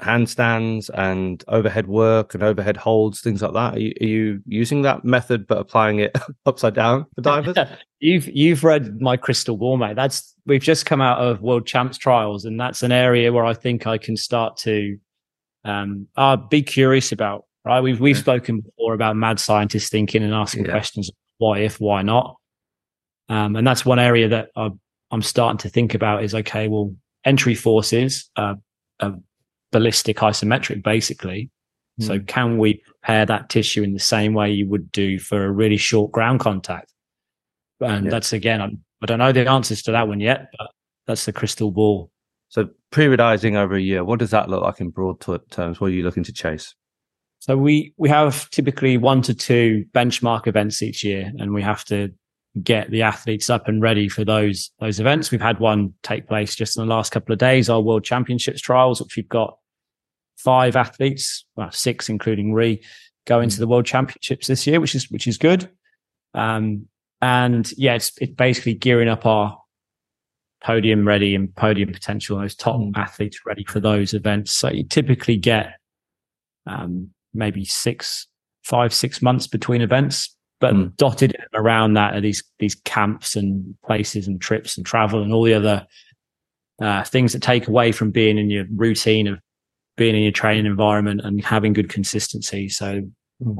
handstands 0.00 0.90
and 0.94 1.42
overhead 1.48 1.88
work 1.88 2.34
and 2.34 2.42
overhead 2.42 2.76
holds, 2.76 3.20
things 3.20 3.42
like 3.42 3.52
that? 3.52 3.74
Are 3.74 3.80
you, 3.80 3.94
are 4.00 4.06
you 4.06 4.42
using 4.46 4.82
that 4.82 5.04
method 5.04 5.46
but 5.46 5.58
applying 5.58 5.98
it 5.98 6.16
upside 6.46 6.74
down 6.74 7.06
for 7.14 7.20
divers? 7.22 7.56
you've 8.00 8.28
you've 8.28 8.64
read 8.64 9.00
my 9.00 9.16
crystal 9.16 9.56
ball, 9.56 9.76
mate. 9.76 9.96
That's 9.96 10.34
we've 10.46 10.62
just 10.62 10.86
come 10.86 11.00
out 11.00 11.18
of 11.18 11.42
world 11.42 11.66
champs 11.66 11.98
trials, 11.98 12.44
and 12.44 12.60
that's 12.60 12.82
an 12.82 12.92
area 12.92 13.32
where 13.32 13.44
I 13.44 13.54
think 13.54 13.86
I 13.86 13.98
can 13.98 14.16
start 14.16 14.56
to 14.58 14.96
um 15.64 16.06
uh, 16.16 16.36
be 16.36 16.62
curious 16.62 17.12
about. 17.12 17.44
Right, 17.64 17.80
we've 17.80 18.00
we've 18.00 18.16
yeah. 18.16 18.22
spoken 18.22 18.60
before 18.60 18.94
about 18.94 19.16
mad 19.16 19.40
scientists 19.40 19.90
thinking 19.90 20.22
and 20.22 20.32
asking 20.32 20.64
yeah. 20.64 20.70
questions: 20.70 21.10
why 21.38 21.58
if, 21.58 21.80
why 21.80 22.02
not? 22.02 22.36
Um, 23.28 23.56
and 23.56 23.66
that's 23.66 23.84
one 23.84 23.98
area 23.98 24.28
that 24.28 24.48
i 24.56 24.70
am 25.12 25.22
starting 25.22 25.58
to 25.58 25.68
think 25.68 25.94
about. 25.94 26.22
Is 26.22 26.34
okay, 26.34 26.68
well, 26.68 26.94
entry 27.24 27.54
forces. 27.54 28.30
Uh, 28.36 28.54
uh, 29.00 29.12
ballistic 29.72 30.18
isometric, 30.18 30.82
basically. 30.82 31.50
Mm. 32.00 32.06
So, 32.06 32.18
can 32.20 32.58
we 32.58 32.82
prepare 32.84 33.26
that 33.26 33.48
tissue 33.48 33.82
in 33.82 33.92
the 33.92 34.00
same 34.00 34.34
way 34.34 34.50
you 34.50 34.68
would 34.68 34.90
do 34.92 35.18
for 35.18 35.44
a 35.44 35.50
really 35.50 35.76
short 35.76 36.12
ground 36.12 36.40
contact? 36.40 36.92
And 37.80 38.06
yeah. 38.06 38.10
that's 38.10 38.32
again, 38.32 38.60
I'm, 38.60 38.82
I 39.02 39.06
do 39.06 39.16
not 39.16 39.24
know 39.24 39.32
the 39.32 39.50
answers 39.50 39.82
to 39.82 39.92
that 39.92 40.08
one 40.08 40.20
yet, 40.20 40.48
but 40.58 40.70
that's 41.06 41.24
the 41.24 41.32
crystal 41.32 41.70
ball. 41.70 42.10
So, 42.48 42.68
periodizing 42.92 43.56
over 43.56 43.74
a 43.74 43.80
year, 43.80 44.04
what 44.04 44.18
does 44.18 44.30
that 44.30 44.48
look 44.48 44.62
like 44.62 44.80
in 44.80 44.90
broad 44.90 45.20
terms? 45.50 45.80
What 45.80 45.88
are 45.88 45.94
you 45.94 46.02
looking 46.02 46.24
to 46.24 46.32
chase? 46.32 46.74
So 47.40 47.56
we 47.56 47.94
we 47.96 48.08
have 48.08 48.50
typically 48.50 48.96
one 48.96 49.22
to 49.22 49.34
two 49.34 49.84
benchmark 49.94 50.46
events 50.46 50.82
each 50.82 51.04
year, 51.04 51.32
and 51.38 51.54
we 51.54 51.62
have 51.62 51.84
to 51.86 52.12
get 52.62 52.90
the 52.90 53.02
athletes 53.02 53.50
up 53.50 53.68
and 53.68 53.82
ready 53.82 54.08
for 54.08 54.24
those 54.24 54.70
those 54.80 55.00
events. 55.00 55.30
We've 55.30 55.40
had 55.40 55.60
one 55.60 55.94
take 56.02 56.28
place 56.28 56.54
just 56.54 56.76
in 56.76 56.86
the 56.86 56.94
last 56.94 57.12
couple 57.12 57.32
of 57.32 57.38
days, 57.38 57.68
our 57.68 57.80
World 57.80 58.04
Championships 58.04 58.60
trials, 58.60 59.00
which 59.00 59.16
we've 59.16 59.28
got 59.28 59.58
five 60.36 60.76
athletes, 60.76 61.44
well, 61.56 61.70
six 61.70 62.08
including 62.08 62.52
Ree, 62.52 62.82
going 63.26 63.48
to 63.48 63.56
mm. 63.56 63.60
the 63.60 63.66
World 63.66 63.86
Championships 63.86 64.46
this 64.46 64.66
year, 64.66 64.80
which 64.80 64.94
is 64.94 65.10
which 65.10 65.26
is 65.26 65.38
good. 65.38 65.68
Um, 66.34 66.86
and 67.20 67.70
yeah, 67.76 67.94
it's 67.94 68.12
it's 68.20 68.34
basically 68.34 68.74
gearing 68.74 69.08
up 69.08 69.26
our 69.26 69.58
podium 70.62 71.06
ready 71.06 71.34
and 71.34 71.54
podium 71.54 71.92
potential, 71.92 72.38
those 72.38 72.54
top 72.54 72.76
Mm. 72.76 72.96
athletes 72.96 73.40
ready 73.46 73.64
for 73.64 73.80
those 73.80 74.14
events. 74.14 74.52
So 74.52 74.70
you 74.70 74.84
typically 74.84 75.36
get 75.36 75.74
um, 76.66 77.10
maybe 77.32 77.64
six, 77.64 78.26
five, 78.64 78.92
six 78.92 79.22
months 79.22 79.46
between 79.46 79.82
events, 79.82 80.36
but 80.60 80.74
Mm. 80.74 80.96
dotted 80.96 81.36
around 81.54 81.94
that 81.94 82.14
are 82.14 82.20
these 82.20 82.42
these 82.58 82.74
camps 82.74 83.36
and 83.36 83.74
places 83.84 84.26
and 84.26 84.40
trips 84.40 84.76
and 84.76 84.84
travel 84.86 85.22
and 85.22 85.32
all 85.32 85.44
the 85.44 85.54
other 85.54 85.86
uh, 86.80 87.02
things 87.04 87.32
that 87.32 87.42
take 87.42 87.66
away 87.68 87.92
from 87.92 88.10
being 88.10 88.38
in 88.38 88.50
your 88.50 88.64
routine 88.74 89.26
of 89.26 89.38
being 89.96 90.14
in 90.14 90.22
your 90.22 90.32
training 90.32 90.64
environment 90.66 91.20
and 91.24 91.44
having 91.44 91.72
good 91.72 91.88
consistency. 91.88 92.68
So 92.68 93.02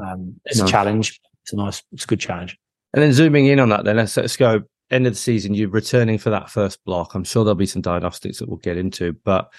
um, 0.04 0.40
it's 0.44 0.58
Nice. 0.58 0.68
a 0.68 0.70
challenge. 0.70 1.20
It's 1.42 1.52
a 1.52 1.56
nice, 1.56 1.82
it's 1.92 2.04
a 2.04 2.06
good 2.06 2.20
challenge. 2.20 2.56
And 2.94 3.02
then 3.02 3.12
zooming 3.12 3.46
in 3.46 3.58
on 3.58 3.70
that, 3.70 3.84
then 3.84 3.96
let's, 3.96 4.16
let's 4.16 4.36
go 4.36 4.62
end 4.90 5.06
of 5.06 5.12
the 5.14 5.18
season. 5.18 5.54
You're 5.54 5.68
returning 5.68 6.16
for 6.18 6.30
that 6.30 6.48
first 6.48 6.82
block. 6.84 7.14
I'm 7.14 7.24
sure 7.24 7.42
there'll 7.44 7.56
be 7.56 7.66
some 7.66 7.82
diagnostics 7.82 8.38
that 8.38 8.48
we'll 8.48 8.58
get 8.58 8.76
into, 8.76 9.14
but 9.24 9.52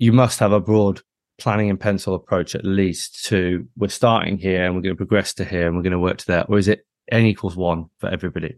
you 0.00 0.12
must 0.12 0.40
have 0.40 0.52
a 0.52 0.60
broad 0.60 1.00
planning 1.38 1.68
and 1.70 1.78
pencil 1.78 2.14
approach 2.14 2.54
at 2.54 2.64
least 2.64 3.24
to 3.26 3.66
we're 3.76 3.88
starting 3.88 4.38
here 4.38 4.64
and 4.64 4.74
we're 4.74 4.80
going 4.80 4.94
to 4.94 4.96
progress 4.96 5.34
to 5.34 5.44
here 5.44 5.66
and 5.66 5.76
we're 5.76 5.82
going 5.82 5.92
to 5.92 5.98
work 5.98 6.18
to 6.18 6.26
that. 6.26 6.46
Or 6.48 6.58
is 6.58 6.68
it 6.68 6.86
n 7.10 7.24
equals 7.26 7.56
one 7.56 7.86
for 7.98 8.08
everybody? 8.08 8.54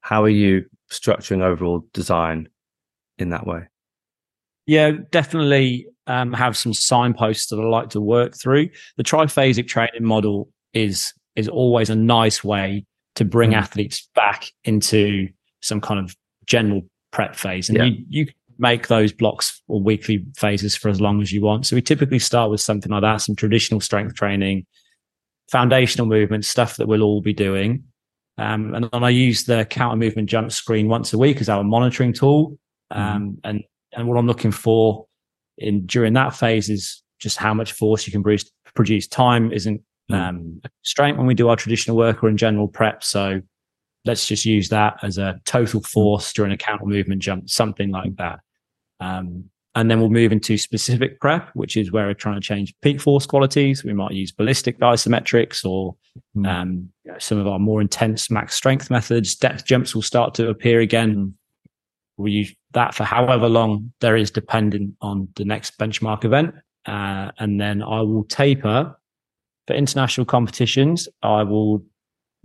How 0.00 0.22
are 0.24 0.28
you 0.28 0.64
structuring 0.90 1.42
overall 1.42 1.86
design 1.92 2.48
in 3.18 3.30
that 3.30 3.46
way? 3.46 3.62
Yeah, 4.66 4.92
definitely 5.10 5.86
um, 6.06 6.32
have 6.32 6.56
some 6.56 6.72
signposts 6.72 7.48
that 7.48 7.56
I 7.60 7.64
like 7.64 7.90
to 7.90 8.00
work 8.00 8.34
through. 8.36 8.68
The 8.96 9.04
triphasic 9.04 9.68
training 9.68 10.04
model 10.04 10.48
is 10.72 11.12
is 11.36 11.48
always 11.48 11.88
a 11.90 11.96
nice 11.96 12.44
way 12.44 12.84
to 13.14 13.24
bring 13.24 13.50
Mm. 13.52 13.56
athletes 13.56 14.08
back 14.14 14.46
into 14.64 15.28
some 15.60 15.80
kind 15.80 15.98
of 16.00 16.14
general 16.46 16.82
prep 17.10 17.34
phase, 17.36 17.68
and 17.68 17.78
Yeah. 17.78 17.84
you 17.84 18.04
you 18.08 18.26
make 18.62 18.86
those 18.88 19.12
blocks 19.12 19.60
or 19.68 19.82
weekly 19.82 20.24
phases 20.36 20.74
for 20.74 20.88
as 20.88 21.00
long 21.00 21.20
as 21.20 21.32
you 21.32 21.42
want. 21.42 21.66
So 21.66 21.76
we 21.76 21.82
typically 21.82 22.18
start 22.18 22.50
with 22.50 22.60
something 22.60 22.90
like 22.90 23.02
that, 23.02 23.20
some 23.20 23.36
traditional 23.36 23.80
strength 23.80 24.14
training, 24.14 24.64
foundational 25.50 26.06
movements, 26.06 26.48
stuff 26.48 26.76
that 26.76 26.88
we'll 26.88 27.02
all 27.02 27.20
be 27.20 27.34
doing. 27.34 27.84
Um, 28.38 28.74
and 28.74 28.88
then 28.90 29.04
I 29.04 29.10
use 29.10 29.44
the 29.44 29.66
counter 29.66 29.96
movement 29.96 30.30
jump 30.30 30.50
screen 30.52 30.88
once 30.88 31.12
a 31.12 31.18
week 31.18 31.40
as 31.40 31.48
our 31.50 31.62
monitoring 31.62 32.14
tool. 32.14 32.58
Um, 32.90 33.38
and 33.44 33.62
and 33.94 34.08
what 34.08 34.16
I'm 34.16 34.26
looking 34.26 34.52
for 34.52 35.06
in 35.58 35.84
during 35.84 36.14
that 36.14 36.34
phase 36.34 36.70
is 36.70 37.02
just 37.18 37.36
how 37.36 37.52
much 37.52 37.72
force 37.72 38.06
you 38.06 38.12
can 38.12 38.22
produce. 38.22 38.50
Produce 38.74 39.06
time 39.06 39.52
isn't 39.52 39.82
Mm. 40.10 40.14
um, 40.14 40.60
a 40.64 40.68
constraint 40.68 41.16
when 41.16 41.26
we 41.26 41.34
do 41.34 41.48
our 41.48 41.56
traditional 41.56 41.96
work 41.96 42.22
or 42.22 42.28
in 42.28 42.36
general 42.36 42.68
prep. 42.68 43.04
So 43.04 43.40
let's 44.04 44.26
just 44.26 44.44
use 44.44 44.68
that 44.70 44.98
as 45.02 45.18
a 45.18 45.40
total 45.44 45.80
force 45.82 46.32
during 46.32 46.52
a 46.52 46.56
counter 46.56 46.86
movement 46.86 47.22
jump, 47.22 47.48
something 47.48 47.90
like 47.90 48.16
that. 48.16 48.40
Um, 49.02 49.44
and 49.74 49.90
then 49.90 50.00
we'll 50.00 50.10
move 50.10 50.32
into 50.32 50.58
specific 50.58 51.18
prep, 51.20 51.48
which 51.54 51.78
is 51.78 51.90
where 51.90 52.06
we're 52.06 52.12
trying 52.14 52.34
to 52.34 52.46
change 52.46 52.74
peak 52.82 53.00
force 53.00 53.24
qualities. 53.24 53.82
We 53.84 53.94
might 53.94 54.12
use 54.12 54.30
ballistic 54.30 54.78
isometrics 54.80 55.64
or 55.64 55.96
Mm. 56.36 56.46
um, 56.46 56.88
you 57.04 57.12
know, 57.12 57.18
some 57.18 57.38
of 57.38 57.46
our 57.46 57.58
more 57.58 57.80
intense 57.80 58.30
max 58.30 58.54
strength 58.54 58.90
methods. 58.90 59.34
Depth 59.34 59.64
jumps 59.64 59.94
will 59.94 60.02
start 60.02 60.34
to 60.34 60.50
appear 60.50 60.80
again. 60.80 61.34
We 62.18 62.32
use 62.32 62.54
that 62.72 62.94
for 62.94 63.04
however 63.04 63.48
long 63.48 63.92
there 64.00 64.14
is, 64.14 64.30
depending 64.30 64.94
on 65.00 65.28
the 65.36 65.46
next 65.46 65.78
benchmark 65.78 66.24
event. 66.26 66.54
Uh, 66.84 67.30
and 67.38 67.58
then 67.58 67.82
I 67.82 68.02
will 68.02 68.24
taper 68.24 68.94
for 69.66 69.74
international 69.74 70.26
competitions. 70.26 71.08
I 71.22 71.44
will 71.44 71.82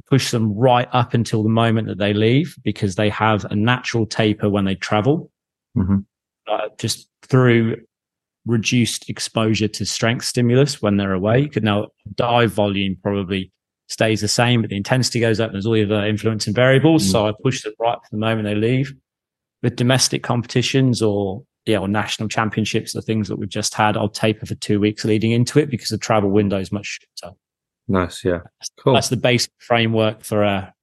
push 0.09 0.31
them 0.31 0.53
right 0.55 0.87
up 0.93 1.13
until 1.13 1.43
the 1.43 1.49
moment 1.49 1.87
that 1.89 1.97
they 1.97 2.13
leave 2.13 2.55
because 2.63 2.95
they 2.95 3.09
have 3.09 3.43
a 3.51 3.55
natural 3.55 4.05
taper 4.05 4.49
when 4.49 4.63
they 4.63 4.75
travel, 4.75 5.29
Mhm. 5.75 6.05
Uh, 6.47 6.69
just 6.77 7.09
through 7.23 7.77
reduced 8.45 9.09
exposure 9.09 9.67
to 9.67 9.85
strength 9.85 10.25
stimulus 10.25 10.81
when 10.81 10.97
they're 10.97 11.13
away. 11.13 11.49
You 11.53 11.61
now 11.61 11.87
dive 12.15 12.51
volume 12.51 12.97
probably 13.03 13.51
stays 13.89 14.21
the 14.21 14.27
same, 14.27 14.61
but 14.61 14.69
the 14.69 14.77
intensity 14.77 15.19
goes 15.19 15.39
up. 15.39 15.51
There's 15.51 15.65
all 15.65 15.73
the 15.73 15.83
other 15.83 16.05
influencing 16.05 16.53
variables. 16.53 17.05
Mm. 17.07 17.11
So 17.11 17.27
I 17.27 17.33
push 17.43 17.63
them 17.63 17.73
right 17.79 17.97
for 17.97 18.09
the 18.11 18.17
moment 18.17 18.45
they 18.45 18.55
leave. 18.55 18.93
With 19.63 19.75
domestic 19.75 20.23
competitions 20.23 21.01
or 21.01 21.43
yeah, 21.65 21.79
or 21.79 21.87
national 21.87 22.29
championships, 22.29 22.93
the 22.93 23.01
things 23.01 23.27
that 23.27 23.35
we've 23.35 23.49
just 23.49 23.73
had, 23.73 23.97
I'll 23.97 24.07
taper 24.07 24.45
for 24.45 24.55
two 24.55 24.79
weeks 24.79 25.03
leading 25.03 25.31
into 25.31 25.59
it 25.59 25.69
because 25.69 25.89
the 25.89 25.97
travel 25.97 26.29
window 26.29 26.59
is 26.59 26.71
much 26.71 26.99
shorter. 27.19 27.35
Nice. 27.89 28.23
Yeah. 28.23 28.39
Cool. 28.79 28.93
That's 28.93 29.09
the 29.09 29.17
basic 29.17 29.51
framework 29.57 30.23
for 30.23 30.43
a, 30.43 30.73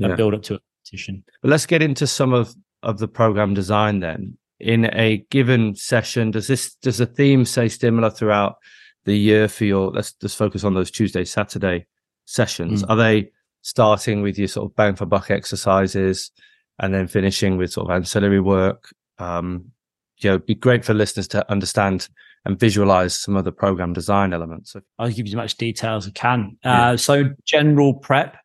a 0.00 0.08
Yeah. 0.08 0.14
build 0.16 0.34
up 0.34 0.42
to 0.44 0.54
a 0.54 0.58
competition. 0.58 1.22
But 1.42 1.50
let's 1.50 1.66
get 1.66 1.82
into 1.82 2.06
some 2.06 2.32
of 2.32 2.54
of 2.82 2.98
the 2.98 3.06
program 3.06 3.54
design 3.54 4.00
then. 4.00 4.36
In 4.62 4.88
a 4.94 5.24
given 5.30 5.74
session, 5.74 6.30
does 6.30 6.46
this 6.46 6.74
does 6.76 6.98
the 6.98 7.06
theme 7.06 7.44
say 7.44 7.68
similar 7.68 8.10
throughout 8.10 8.56
the 9.04 9.16
year 9.16 9.48
for 9.48 9.64
your? 9.64 9.90
Let's 9.90 10.12
just 10.12 10.36
focus 10.36 10.62
on 10.64 10.74
those 10.74 10.90
Tuesday 10.90 11.24
Saturday 11.24 11.86
sessions. 12.26 12.82
Mm. 12.82 12.90
Are 12.90 12.96
they 12.96 13.30
starting 13.62 14.22
with 14.22 14.38
your 14.38 14.48
sort 14.48 14.70
of 14.70 14.76
bang 14.76 14.94
for 14.94 15.06
buck 15.06 15.30
exercises 15.30 16.30
and 16.78 16.94
then 16.94 17.08
finishing 17.08 17.56
with 17.56 17.72
sort 17.72 17.90
of 17.90 17.96
ancillary 17.96 18.40
work? 18.40 18.94
Um, 19.18 19.72
you 20.18 20.30
know, 20.30 20.36
it'd 20.36 20.46
be 20.46 20.54
great 20.54 20.84
for 20.84 20.94
listeners 20.94 21.28
to 21.28 21.50
understand 21.50 22.08
and 22.44 22.58
visualize 22.58 23.14
some 23.14 23.36
of 23.36 23.44
the 23.44 23.52
program 23.52 23.92
design 23.92 24.32
elements. 24.32 24.74
I'll 24.98 25.08
give 25.08 25.26
you 25.26 25.32
as 25.32 25.36
much 25.36 25.56
detail 25.56 25.96
as 25.96 26.06
I 26.06 26.10
can. 26.10 26.56
Yeah. 26.64 26.90
Uh, 26.90 26.96
so 26.96 27.30
general 27.44 27.94
prep, 27.94 28.36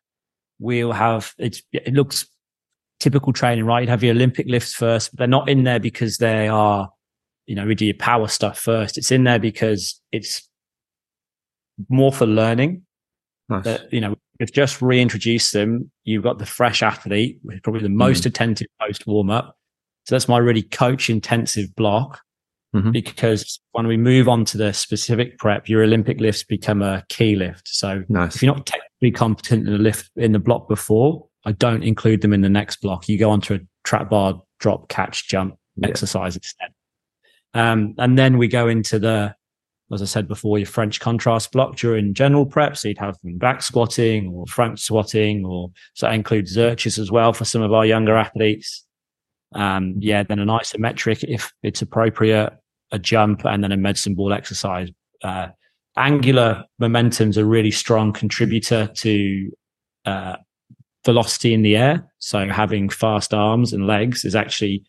we'll 0.58 0.92
have 0.92 1.34
it's 1.38 1.62
it 1.72 1.94
looks 1.94 2.26
typical 3.00 3.32
training, 3.32 3.64
right? 3.64 3.80
You'd 3.80 3.88
have 3.90 4.02
your 4.02 4.14
Olympic 4.14 4.46
lifts 4.48 4.74
first, 4.74 5.10
but 5.12 5.18
they're 5.18 5.28
not 5.28 5.48
in 5.48 5.64
there 5.64 5.80
because 5.80 6.18
they 6.18 6.48
are, 6.48 6.90
you 7.46 7.54
know, 7.54 7.66
we 7.66 7.74
do 7.74 7.86
your 7.86 7.94
power 7.94 8.28
stuff 8.28 8.58
first. 8.58 8.98
It's 8.98 9.10
in 9.12 9.24
there 9.24 9.38
because 9.38 10.00
it's 10.12 10.48
more 11.88 12.12
for 12.12 12.26
learning. 12.26 12.82
Nice. 13.48 13.64
That 13.64 13.92
you 13.92 14.00
know, 14.00 14.14
we've 14.38 14.52
just 14.52 14.82
reintroduced 14.82 15.52
them. 15.52 15.90
You've 16.04 16.22
got 16.24 16.38
the 16.38 16.46
fresh 16.46 16.82
athlete, 16.82 17.38
with 17.42 17.62
probably 17.62 17.82
the 17.82 17.88
most 17.88 18.26
attentive 18.26 18.66
post 18.80 19.06
warm 19.06 19.30
up. 19.30 19.56
So 20.04 20.14
that's 20.14 20.28
my 20.28 20.38
really 20.38 20.62
coach 20.62 21.08
intensive 21.10 21.74
block 21.76 22.20
Mhm. 22.74 22.92
because 22.92 23.58
when 23.72 23.86
we 23.86 23.96
move 23.96 24.28
on 24.28 24.44
to 24.46 24.58
the 24.58 24.72
specific 24.74 25.38
prep, 25.38 25.68
your 25.68 25.82
Olympic 25.82 26.20
lifts 26.20 26.44
become 26.44 26.82
a 26.82 27.04
key 27.08 27.34
lift. 27.36 27.66
So 27.68 28.04
Nice. 28.10 28.36
if 28.36 28.42
you're 28.42 28.54
not 28.54 28.66
technically 28.66 29.10
competent 29.12 29.66
in 29.66 29.72
the 29.72 29.78
lift 29.78 30.10
in 30.16 30.32
the 30.32 30.38
block 30.38 30.68
before, 30.68 31.27
I 31.44 31.52
don't 31.52 31.82
include 31.82 32.20
them 32.20 32.32
in 32.32 32.40
the 32.40 32.48
next 32.48 32.80
block. 32.80 33.08
You 33.08 33.18
go 33.18 33.30
onto 33.30 33.54
a 33.54 33.60
trap 33.84 34.10
bar, 34.10 34.42
drop, 34.60 34.88
catch, 34.88 35.28
jump 35.28 35.56
Yeah. 35.76 35.88
exercise 35.88 36.36
instead. 36.36 36.70
Um, 37.54 37.94
and 37.98 38.18
then 38.18 38.36
we 38.38 38.48
go 38.48 38.68
into 38.68 38.98
the, 38.98 39.34
as 39.92 40.02
I 40.02 40.04
said 40.04 40.28
before, 40.28 40.58
your 40.58 40.66
French 40.66 41.00
contrast 41.00 41.52
block 41.52 41.76
during 41.76 42.12
general 42.12 42.44
prep. 42.44 42.76
So 42.76 42.88
you'd 42.88 42.98
have 42.98 43.16
them 43.22 43.38
back 43.38 43.62
squatting 43.62 44.28
or 44.28 44.46
front 44.46 44.78
squatting, 44.80 45.44
or 45.46 45.70
so 45.94 46.06
that 46.06 46.14
includes 46.14 46.56
Zerchers 46.56 46.98
as 46.98 47.10
well 47.10 47.32
for 47.32 47.44
some 47.44 47.62
of 47.62 47.72
our 47.72 47.86
younger 47.86 48.16
athletes. 48.16 48.84
Um, 49.54 49.94
yeah, 49.98 50.24
then 50.24 50.40
an 50.40 50.48
isometric 50.48 51.24
if 51.26 51.52
it's 51.62 51.80
appropriate, 51.80 52.52
a 52.92 52.98
jump, 52.98 53.46
and 53.46 53.64
then 53.64 53.72
a 53.72 53.76
medicine 53.78 54.14
ball 54.14 54.34
exercise. 54.34 54.90
Uh, 55.24 55.48
angular 55.96 56.64
momentum's 56.78 57.38
a 57.38 57.44
really 57.44 57.70
strong 57.70 58.12
contributor 58.12 58.88
to 58.94 59.50
uh, 60.04 60.36
velocity 61.04 61.54
in 61.54 61.62
the 61.62 61.76
air. 61.76 62.10
So 62.18 62.48
having 62.48 62.88
fast 62.88 63.32
arms 63.34 63.72
and 63.72 63.86
legs 63.86 64.24
is 64.24 64.34
actually 64.34 64.84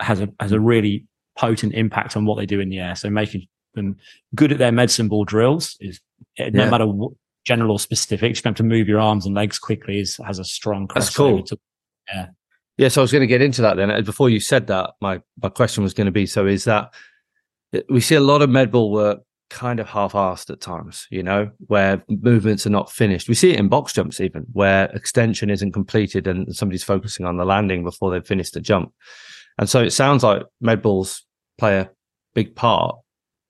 has 0.00 0.20
a 0.20 0.28
has 0.40 0.52
a 0.52 0.60
really 0.60 1.06
potent 1.38 1.74
impact 1.74 2.16
on 2.16 2.24
what 2.24 2.36
they 2.38 2.46
do 2.46 2.60
in 2.60 2.68
the 2.68 2.78
air. 2.78 2.94
So 2.96 3.10
making 3.10 3.46
them 3.74 3.96
good 4.34 4.52
at 4.52 4.58
their 4.58 4.72
medicine 4.72 5.08
ball 5.08 5.24
drills 5.24 5.76
is 5.80 6.00
eh, 6.38 6.50
no 6.52 6.64
Yeah. 6.64 6.70
matter 6.70 6.86
what, 6.86 7.12
general 7.44 7.70
or 7.72 7.78
specific, 7.78 8.32
just 8.32 8.42
being 8.44 8.50
able 8.52 8.56
to 8.56 8.62
move 8.64 8.88
your 8.88 8.98
arms 9.00 9.26
and 9.26 9.34
legs 9.34 9.58
quickly 9.58 10.00
is 10.00 10.16
has 10.26 10.38
a 10.38 10.44
strong 10.44 10.88
That's 10.94 11.14
cool. 11.14 11.42
to 11.44 11.58
Yeah, 12.78 12.88
so 12.88 13.00
I 13.00 13.02
was 13.02 13.12
going 13.12 13.20
to 13.22 13.26
get 13.26 13.40
into 13.42 13.62
that 13.62 13.76
then. 13.76 13.90
Uh, 13.90 14.00
Before 14.02 14.28
you 14.28 14.40
said 14.40 14.66
that, 14.66 14.90
my, 15.00 15.20
my 15.42 15.48
question 15.48 15.82
was 15.82 15.94
going 15.94 16.06
to 16.06 16.10
be 16.12 16.26
so 16.26 16.46
is 16.46 16.64
that 16.64 16.92
uh, 17.74 17.80
we 17.88 18.00
see 18.00 18.14
a 18.16 18.20
lot 18.20 18.42
of 18.42 18.50
medball 18.50 18.90
work 18.90 19.20
kind 19.48 19.80
of 19.80 19.88
half 19.88 20.12
assed 20.12 20.50
at 20.50 20.60
times, 20.60 21.06
you 21.10 21.22
know, 21.22 21.50
where 21.66 22.02
movements 22.08 22.66
are 22.66 22.70
not 22.70 22.90
finished. 22.90 23.28
We 23.28 23.34
see 23.34 23.52
it 23.52 23.58
in 23.58 23.68
box 23.68 23.92
jumps, 23.92 24.20
even 24.20 24.44
where 24.52 24.86
extension 24.86 25.50
isn't 25.50 25.72
completed 25.72 26.26
and 26.26 26.54
somebody's 26.54 26.84
focusing 26.84 27.26
on 27.26 27.36
the 27.36 27.44
landing 27.44 27.84
before 27.84 28.10
they've 28.10 28.26
finished 28.26 28.54
the 28.54 28.60
jump. 28.60 28.92
And 29.58 29.68
so 29.68 29.82
it 29.82 29.90
sounds 29.92 30.22
like 30.22 30.42
medballs 30.62 31.22
play 31.58 31.78
a 31.78 31.90
big 32.34 32.54
part 32.54 32.96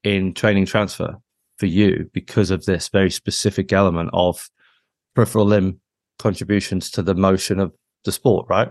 in 0.05 0.35
training 0.35 0.67
transfer 0.67 1.17
for 1.59 1.67
you 1.67 2.09
because 2.13 2.51
of 2.51 2.65
this 2.65 2.89
very 2.89 3.11
specific 3.11 3.73
element 3.73 4.11
of 4.13 4.49
peripheral 5.15 5.47
limb 5.47 5.81
contributions 6.19 6.91
to 6.91 7.03
the 7.03 7.15
motion 7.15 7.59
of 7.59 7.73
the 8.05 8.13
sport, 8.13 8.47
right? 8.49 8.69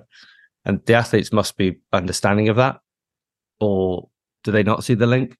And 0.63 0.83
the 0.85 0.93
athletes 0.93 1.33
must 1.33 1.57
be 1.57 1.79
understanding 1.91 2.49
of 2.49 2.55
that, 2.55 2.79
or 3.59 4.09
do 4.43 4.51
they 4.51 4.63
not 4.63 4.83
see 4.83 4.93
the 4.93 5.07
link? 5.07 5.35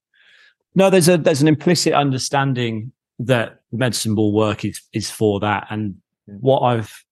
No, 0.75 0.89
there's 0.89 1.07
a 1.07 1.17
there's 1.17 1.41
an 1.41 1.47
implicit 1.47 1.93
understanding 1.93 2.91
that 3.19 3.61
medicine 3.71 4.13
ball 4.13 4.33
work 4.33 4.65
is 4.65 4.81
is 4.93 5.09
for 5.09 5.39
that. 5.39 5.67
And 5.69 5.95
what 6.25 6.59
I've 6.59 7.03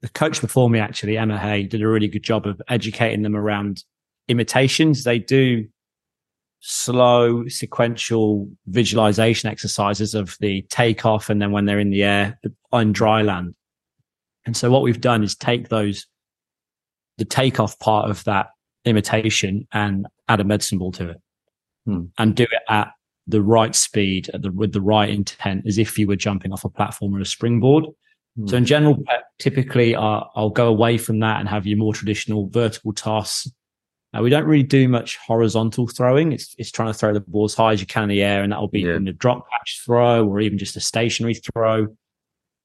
the 0.00 0.08
coach 0.08 0.40
before 0.40 0.68
me 0.68 0.78
actually, 0.78 1.18
Emma 1.18 1.38
Hay, 1.38 1.64
did 1.64 1.82
a 1.82 1.88
really 1.88 2.08
good 2.08 2.22
job 2.22 2.46
of 2.46 2.60
educating 2.68 3.22
them 3.22 3.36
around 3.36 3.84
imitations. 4.28 5.04
They 5.04 5.18
do 5.18 5.68
slow 6.60 7.46
sequential 7.48 8.48
visualization 8.66 9.50
exercises 9.50 10.14
of 10.14 10.36
the 10.40 10.62
takeoff 10.70 11.28
and 11.28 11.42
then 11.42 11.52
when 11.52 11.66
they're 11.66 11.80
in 11.80 11.90
the 11.90 12.04
air 12.04 12.38
on 12.72 12.92
dry 12.92 13.22
land. 13.22 13.54
And 14.46 14.56
so 14.56 14.70
what 14.70 14.82
we've 14.82 15.00
done 15.00 15.22
is 15.22 15.34
take 15.34 15.68
those, 15.68 16.06
the 17.18 17.24
takeoff 17.24 17.78
part 17.78 18.10
of 18.10 18.24
that 18.24 18.50
imitation 18.84 19.66
and 19.72 20.06
add 20.28 20.40
a 20.40 20.44
medicine 20.44 20.78
ball 20.78 20.92
to 20.92 21.10
it 21.10 21.20
Hmm. 21.84 22.04
and 22.16 22.36
do 22.36 22.44
it 22.44 22.62
at 22.68 22.92
the 23.26 23.42
right 23.42 23.74
speed 23.74 24.30
at 24.34 24.42
the, 24.42 24.50
with 24.50 24.72
the 24.72 24.80
right 24.80 25.08
intent 25.08 25.64
as 25.66 25.78
if 25.78 25.98
you 25.98 26.06
were 26.06 26.16
jumping 26.16 26.52
off 26.52 26.64
a 26.64 26.68
platform 26.68 27.14
or 27.14 27.20
a 27.20 27.26
springboard. 27.26 27.84
Hmm. 28.36 28.46
So 28.48 28.56
in 28.56 28.64
general, 28.64 29.02
typically 29.38 29.94
uh, 29.94 30.20
I'll 30.34 30.50
go 30.50 30.66
away 30.68 30.98
from 30.98 31.20
that 31.20 31.40
and 31.40 31.48
have 31.48 31.66
your 31.66 31.78
more 31.78 31.94
traditional 31.94 32.48
vertical 32.48 32.92
toss. 32.92 33.50
Uh, 34.16 34.20
we 34.20 34.28
don't 34.28 34.44
really 34.44 34.62
do 34.62 34.88
much 34.88 35.16
horizontal 35.18 35.86
throwing. 35.86 36.32
It's 36.32 36.54
it's 36.58 36.70
trying 36.70 36.88
to 36.92 36.94
throw 36.94 37.14
the 37.14 37.20
ball 37.20 37.44
as 37.44 37.54
high 37.54 37.72
as 37.72 37.80
you 37.80 37.86
can 37.86 38.04
in 38.04 38.08
the 38.10 38.22
air, 38.22 38.42
and 38.42 38.52
that'll 38.52 38.68
be 38.68 38.80
Yeah. 38.80 38.96
in 38.96 39.08
a 39.08 39.12
drop 39.12 39.48
catch 39.50 39.80
throw 39.84 40.26
or 40.26 40.40
even 40.40 40.58
just 40.58 40.76
a 40.76 40.80
stationary 40.80 41.34
throw. 41.34 41.86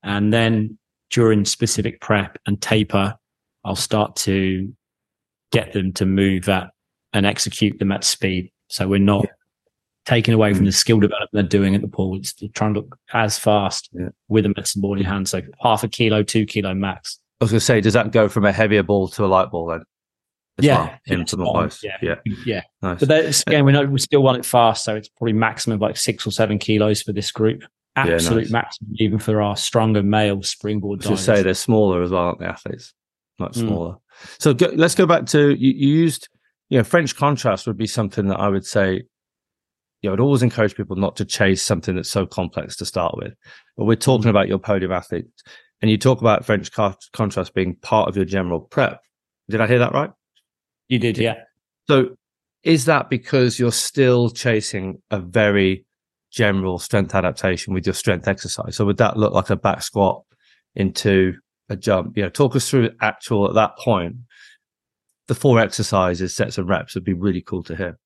And 0.04 0.34
then 0.34 0.78
during 1.10 1.46
specific 1.46 2.02
prep 2.02 2.38
and 2.46 2.62
taper, 2.62 3.16
I'll 3.64 3.76
start 3.78 4.18
to 4.18 4.74
get 5.52 5.72
them 5.72 5.94
to 5.94 6.06
move 6.06 6.50
at 6.50 6.72
and 7.14 7.26
execute 7.26 7.80
them 7.80 7.92
at 7.94 8.04
speed. 8.04 8.52
So 8.68 8.88
we're 8.90 9.00
not 9.00 9.26
taking 10.08 10.34
away 10.34 10.54
from 10.54 10.64
the 10.66 10.72
skill 10.72 11.00
development 11.00 11.30
they're 11.34 11.44
doing 11.44 11.76
at 11.76 11.82
the 11.82 11.88
pool. 11.88 12.16
It's 12.18 12.34
trying 12.54 12.74
to 12.74 12.80
look 12.80 12.98
as 13.14 13.38
fast 13.38 13.90
Yeah. 13.94 14.08
with 14.30 14.46
a 14.46 14.50
medicine 14.50 14.82
ball 14.82 14.94
in 14.94 15.00
your 15.04 15.12
hand. 15.12 15.28
So 15.28 15.42
half 15.62 15.84
a 15.84 15.88
kilo, 15.90 16.24
two 16.24 16.46
kilo 16.46 16.74
max. 16.74 17.20
I 17.42 17.44
was 17.44 17.52
going 17.52 17.60
to 17.60 17.66
say, 17.66 17.82
does 17.82 17.94
that 17.94 18.12
go 18.12 18.30
from 18.30 18.46
a 18.46 18.52
heavier 18.54 18.84
ball 18.84 19.10
to 19.10 19.26
a 19.26 19.28
light 19.28 19.52
ball 19.52 19.68
then? 19.68 19.82
Yeah. 20.60 20.78
well, 20.86 20.94
in 21.08 21.22
It's 21.22 21.32
some 21.32 21.42
on, 21.42 21.70
yeah. 21.84 21.98
yeah, 22.02 22.16
Yeah. 22.46 22.62
nice. 22.82 23.00
But 23.00 23.10
that's, 23.10 23.44
again, 23.46 23.66
we 23.66 23.74
know 23.74 23.86
we 23.86 24.00
still 24.00 24.24
want 24.24 24.38
it 24.40 24.46
fast. 24.46 24.86
So 24.86 24.96
it's 24.96 25.10
probably 25.10 25.34
maximum 25.34 25.80
like 25.80 25.98
six 25.98 26.26
or 26.26 26.32
seven 26.32 26.58
kilos 26.58 27.02
for 27.04 27.12
this 27.14 27.30
group. 27.32 27.62
Yeah, 27.98 28.14
Absolute 28.14 28.44
nice. 28.46 28.52
maximum, 28.52 28.92
even 29.00 29.20
for 29.20 29.42
our 29.42 29.58
stronger 29.58 30.02
male 30.04 30.42
springboard 30.42 31.00
I 31.00 31.00
was 31.00 31.06
going 31.06 31.16
divers. 31.18 31.26
to 31.26 31.36
say 31.36 31.44
they're 31.44 31.54
smaller 31.54 32.02
as 32.02 32.12
well, 32.12 32.22
aren't 32.28 32.40
they, 32.40 32.46
athletes? 32.46 32.94
Much 33.40 33.54
Mm. 33.56 33.68
smaller. 33.68 33.96
So 34.40 34.54
go, 34.54 34.72
let's 34.74 34.96
go 34.96 35.06
back 35.06 35.26
to 35.28 35.50
you, 35.50 35.72
you 35.74 35.96
used, 36.00 36.30
you 36.70 36.78
know, 36.78 36.84
French 36.84 37.16
contrast 37.16 37.68
would 37.68 37.78
be 37.78 37.88
something 37.88 38.28
that 38.30 38.40
I 38.40 38.48
would 38.48 38.66
say, 38.66 39.04
you 40.01 40.10
know, 40.10 40.13
I'd 40.13 40.20
always 40.20 40.44
encourage 40.44 40.75
people 40.75 40.96
not 40.96 41.16
to 41.18 41.25
chase 41.25 41.62
something 41.63 41.96
that's 41.96 42.10
so 42.10 42.25
complex 42.25 42.75
to 42.77 42.86
start 42.86 43.16
with. 43.18 43.34
But 43.75 43.86
we're 43.86 43.96
talking 43.96 44.30
about 44.30 44.48
your 44.48 44.60
podium 44.60 44.92
athletes, 44.92 45.44
and 45.82 45.89
you 45.89 45.98
talk 45.98 46.22
about 46.22 46.46
French 46.46 46.72
co- 46.72 46.96
contrast 47.13 47.54
being 47.54 47.75
part 47.75 48.08
of 48.08 48.16
your 48.16 48.25
general 48.25 48.60
prep. 48.60 49.01
Did 49.50 49.62
I 49.62 49.68
hear 49.68 49.80
that 49.80 49.94
right? 49.94 50.12
You 50.88 51.00
did, 51.00 51.18
yeah. 51.18 51.36
So 51.88 52.16
is 52.63 52.86
that 52.86 53.10
because 53.10 53.60
you're 53.60 53.72
still 53.72 54.30
chasing 54.30 55.01
a 55.10 55.20
very 55.20 55.86
general 56.32 56.80
strength 56.80 57.16
adaptation 57.16 57.74
with 57.74 57.86
your 57.86 57.94
strength 57.94 58.27
exercise? 58.27 58.75
So 58.75 58.86
would 58.86 58.98
that 58.98 59.18
look 59.18 59.34
like 59.34 59.50
a 59.50 59.56
back 59.56 59.82
squat 59.82 60.24
into 60.75 61.34
a 61.70 61.75
jump? 61.75 62.18
You 62.18 62.24
know, 62.24 62.30
talk 62.30 62.56
us 62.56 62.70
through 62.70 62.92
actual 63.01 63.48
at 63.48 63.56
that 63.56 63.77
point. 63.77 64.16
The 65.27 65.36
four 65.36 65.60
exercises, 65.60 66.36
sets 66.36 66.58
and 66.58 66.70
reps 66.70 66.96
would 66.96 67.04
be 67.04 67.13
really 67.13 67.42
cool 67.42 67.63
to 67.63 67.75
hear. 67.75 67.98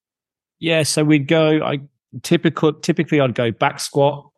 Yeah, 0.61 0.83
so 0.83 1.03
we'd 1.03 1.27
go. 1.27 1.59
I 1.63 1.81
typical 2.21 2.71
typically 2.71 3.19
I'd 3.19 3.35
go 3.35 3.51
back 3.51 3.79
squat, 3.79 4.29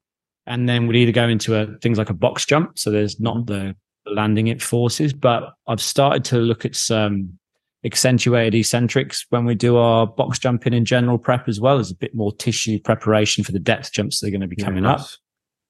and 0.48 0.68
then 0.68 0.88
we'd 0.88 0.98
either 0.98 1.12
go 1.12 1.27
into 1.27 1.56
a 1.56 1.77
things 1.80 2.00
like 2.00 2.10
a 2.10 2.13
box 2.15 2.46
jump. 2.46 2.80
So 2.80 2.89
there's 2.89 3.20
not 3.20 3.46
the 3.46 3.75
landing 4.08 4.48
it 4.48 4.62
forces, 4.62 5.13
but 5.13 5.53
I've 5.68 5.82
started 5.82 6.24
to 6.25 6.38
look 6.38 6.65
at 6.65 6.75
some 6.75 7.38
accentuated 7.86 8.56
eccentrics 8.56 9.25
when 9.30 9.44
we 9.44 9.53
do 9.53 9.75
our 9.75 10.08
box 10.08 10.39
jumping 10.39 10.74
in 10.74 10.86
general 10.86 11.18
prep 11.18 11.50
as 11.50 11.59
well 11.59 11.77
as 11.77 11.92
a 11.92 11.96
bit 11.96 12.16
more 12.16 12.31
tissue 12.31 12.79
preparation 12.79 13.44
for 13.44 13.51
the 13.51 13.59
depth 13.59 13.92
jumps 13.92 14.22
that 14.22 14.27
are 14.27 14.31
going 14.31 14.42
to 14.42 14.48
be 14.48 14.55
coming 14.55 14.86
up. 14.86 15.01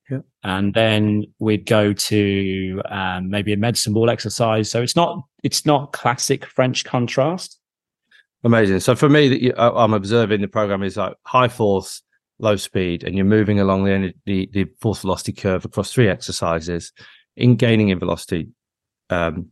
Yeah. 0.09 0.19
And 0.43 0.75
then 0.75 1.23
we'd 1.39 1.65
go 1.65 1.93
to 1.93 2.81
um, 2.89 3.29
maybe 3.29 3.53
a 3.53 3.57
medicine 3.57 3.93
ball 3.93 4.11
exercise. 4.11 4.69
So 4.69 4.83
it's 4.83 4.95
not 4.95 5.23
it's 5.43 5.65
not 5.65 5.93
classic 5.93 6.45
French 6.45 6.85
contrast. 6.85 7.57
Amazing. 8.43 8.79
So 8.81 8.95
for 8.95 9.09
me, 9.09 9.29
that 9.29 9.59
I- 9.59 9.83
I'm 9.83 9.93
observing 9.93 10.41
the 10.41 10.47
program 10.47 10.83
is 10.83 10.97
like 10.97 11.15
high 11.25 11.47
force, 11.47 12.01
low 12.39 12.55
speed, 12.55 13.03
and 13.03 13.15
you're 13.15 13.25
moving 13.25 13.59
along 13.59 13.85
the 13.85 14.13
the, 14.25 14.49
the 14.51 14.65
force 14.81 15.01
velocity 15.01 15.31
curve 15.33 15.65
across 15.65 15.93
three 15.93 16.09
exercises, 16.09 16.91
in 17.37 17.55
gaining 17.55 17.89
in 17.89 17.99
velocity, 17.99 18.49
um, 19.09 19.47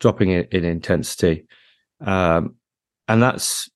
dropping 0.00 0.30
in, 0.30 0.44
in 0.50 0.64
intensity, 0.64 1.46
um, 2.04 2.56
and 3.08 3.22
that's 3.22 3.70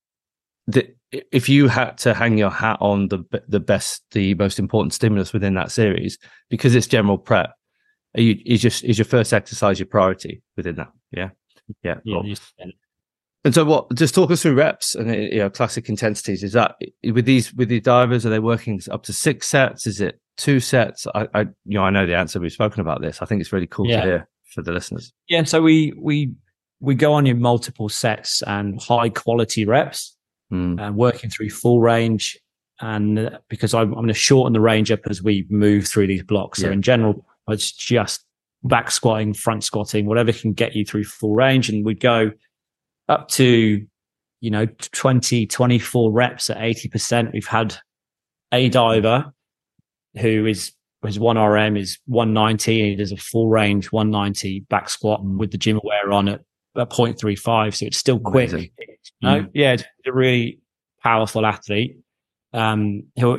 the. 0.67 0.95
If 1.13 1.49
you 1.49 1.69
had 1.69 1.97
to 1.99 2.13
hang 2.13 2.37
your 2.37 2.51
hat 2.51 2.79
on 2.81 3.07
the 3.09 3.23
the 3.47 3.61
best, 3.61 4.03
the 4.11 4.35
most 4.35 4.59
important 4.59 4.93
stimulus 4.93 5.33
within 5.33 5.55
that 5.55 5.71
series, 5.71 6.19
because 6.51 6.75
it's 6.75 6.89
general 6.89 7.17
prep, 7.17 7.55
are 8.17 8.21
you 8.21 8.37
is 8.45 8.61
just 8.61 8.83
is 8.83 8.99
your 8.99 9.05
first 9.05 9.33
exercise 9.33 9.79
your 9.79 9.87
priority 9.87 10.43
within 10.57 10.75
that? 10.77 10.91
Yeah, 11.13 11.31
yeah. 11.83 11.95
Yeah, 12.05 12.13
cool. 12.23 12.25
And 13.47 13.55
so, 13.55 13.65
what? 13.65 13.95
Just 13.95 14.13
talk 14.15 14.31
us 14.33 14.43
through 14.43 14.55
reps 14.57 14.95
and 14.97 15.09
uh, 15.09 15.15
you 15.15 15.39
know 15.39 15.49
classic 15.49 15.89
intensities. 15.89 16.43
Is 16.43 16.53
that 16.55 16.75
with 17.05 17.25
these 17.27 17.55
with 17.55 17.69
these 17.69 17.83
divers? 17.83 18.27
Are 18.27 18.31
they 18.31 18.41
working 18.41 18.81
up 18.91 19.05
to 19.05 19.13
six 19.13 19.47
sets? 19.49 19.87
Is 19.87 20.01
it 20.01 20.21
two 20.37 20.59
sets? 20.59 21.07
I, 21.15 21.29
I 21.33 21.41
you 21.65 21.79
know 21.79 21.85
I 21.85 21.91
know 21.91 22.07
the 22.07 22.17
answer. 22.17 22.41
We've 22.41 22.51
spoken 22.53 22.81
about 22.81 23.01
this. 23.03 23.23
I 23.23 23.25
think 23.25 23.41
it's 23.41 23.53
really 23.53 23.69
cool 23.69 23.87
Yeah. 23.89 24.01
to 24.01 24.07
hear 24.07 24.29
for 24.53 24.63
the 24.63 24.73
listeners. 24.73 25.13
Yeah, 25.29 25.45
so 25.45 25.63
we 25.63 25.95
we 25.97 26.33
we 26.81 26.97
go 26.97 27.13
on 27.13 27.27
in 27.29 27.41
multiple 27.41 27.89
sets 27.89 28.43
and 28.43 28.83
high 28.83 29.09
quality 29.11 29.65
reps, 29.65 30.17
Mm, 30.53 30.81
and 30.81 30.97
working 30.97 31.31
through 31.31 31.51
full 31.51 31.81
range. 31.81 32.37
And 32.81 33.19
uh, 33.19 33.39
because 33.49 33.75
I'm, 33.75 33.89
I'm 33.91 33.95
going 33.95 34.09
to 34.09 34.15
shorten 34.15 34.53
the 34.55 34.61
range 34.61 34.91
up 34.91 35.01
as 35.09 35.23
we 35.23 35.47
move 35.49 35.87
through 35.87 36.09
these 36.09 36.23
blocks. 36.25 36.61
So 36.61 36.67
Yeah. 36.67 36.73
in 36.75 36.83
general, 36.83 37.25
it's 37.49 37.73
just 37.73 38.25
back 38.65 38.91
squatting, 38.91 39.33
front 39.35 39.65
squatting, 39.65 40.05
whatever 40.07 40.33
can 40.33 40.53
get 40.53 40.75
you 40.77 40.85
through 40.85 41.05
full 41.05 41.35
range. 41.35 41.69
And 41.71 41.85
we'd 41.87 42.01
go 42.01 42.33
up 43.09 43.29
to, 43.29 43.87
you 44.41 44.51
know, 44.51 44.67
20, 44.67 45.47
24 45.47 46.13
reps 46.13 46.51
at 46.51 46.59
80%. 46.59 47.33
We've 47.33 47.47
had 47.47 47.77
a 48.53 48.69
diver 48.69 49.33
who 50.19 50.47
is 50.47 50.73
his 51.05 51.21
one 51.21 51.37
RM 51.39 51.77
is 51.77 51.99
190 52.07 52.81
and 52.81 52.91
he 52.91 52.97
does 52.97 53.13
a 53.13 53.17
full 53.17 53.49
range 53.49 53.93
190 53.93 54.61
back 54.69 54.89
squat 54.89 55.23
with 55.25 55.53
the 55.53 55.59
GymAware 55.59 56.13
on 56.13 56.29
at, 56.29 56.41
at 56.77 56.91
0.35. 56.91 57.75
So 57.77 57.87
it's 57.87 57.97
still 57.99 58.19
quick. 58.19 58.51
Amazing. 58.51 58.71
No, 59.23 59.47
yeah, 59.55 59.73
it's 59.75 59.85
a 60.07 60.13
really 60.13 60.59
powerful 61.03 61.47
athlete. 61.47 61.99
Um, 62.53 63.05
he'll 63.15 63.39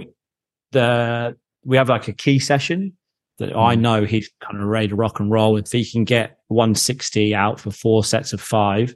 the 0.72 1.36
we 1.66 1.78
have 1.78 1.90
like 1.90 2.08
a 2.08 2.14
key 2.14 2.40
session 2.40 2.94
that 3.40 3.56
I 3.56 3.76
Mm. 3.76 3.80
know 3.82 4.06
he's 4.06 4.30
kind 4.42 4.62
of 4.62 4.68
ready 4.68 4.88
to 4.90 4.96
rock 4.96 5.20
and 5.20 5.30
roll. 5.30 5.58
If 5.58 5.72
he 5.72 5.84
can 5.90 6.06
get 6.06 6.38
160 6.48 7.36
out 7.36 7.60
for 7.60 7.72
four 7.72 8.04
sets 8.04 8.32
of 8.34 8.40
five 8.40 8.96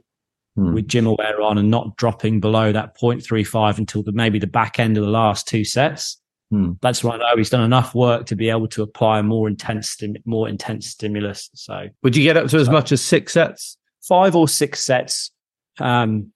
mm. 0.58 0.74
with 0.74 0.88
GymAware 0.88 1.40
on 1.42 1.58
and 1.58 1.70
not 1.70 1.96
dropping 1.96 2.40
below 2.40 2.72
that 2.72 2.98
0.35 2.98 3.78
until 3.78 4.02
the 4.02 4.12
maybe 4.12 4.38
the 4.38 4.46
back 4.46 4.78
end 4.78 4.96
of 4.96 5.04
the 5.04 5.10
last 5.10 5.46
two 5.48 5.64
sets, 5.64 6.18
Mm. 6.52 6.76
that's 6.82 7.02
when 7.02 7.14
I 7.14 7.16
know 7.16 7.36
he's 7.38 7.48
done 7.48 7.64
enough 7.64 7.94
work 7.94 8.26
to 8.26 8.36
be 8.36 8.50
able 8.50 8.68
to 8.68 8.82
apply 8.82 9.20
a 9.20 9.22
more 9.22 9.48
intense, 9.48 9.88
stim- 9.88 10.16
more 10.26 10.50
intense 10.50 10.86
stimulus. 10.86 11.48
So 11.54 11.86
Would 12.02 12.14
you 12.14 12.22
get 12.24 12.36
up 12.36 12.48
to 12.48 12.58
as 12.58 12.68
much 12.68 12.92
as 12.92 13.00
six 13.02 13.32
sets? 13.32 13.78
five 14.02 14.36
or 14.36 14.48
six 14.48 14.82
sets. 14.82 15.30
Um, 15.78 16.32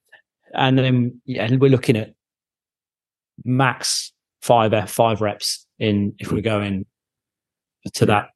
and 0.54 0.78
then, 0.78 1.20
yeah, 1.26 1.44
and 1.44 1.60
we're 1.60 1.70
looking 1.70 1.96
at 1.96 2.14
max 3.44 4.12
five, 4.40 4.88
five 4.88 5.20
reps 5.20 5.66
in, 5.78 6.14
if 6.18 6.32
we're 6.32 6.40
going 6.40 6.86
to 7.94 8.06
that, 8.06 8.28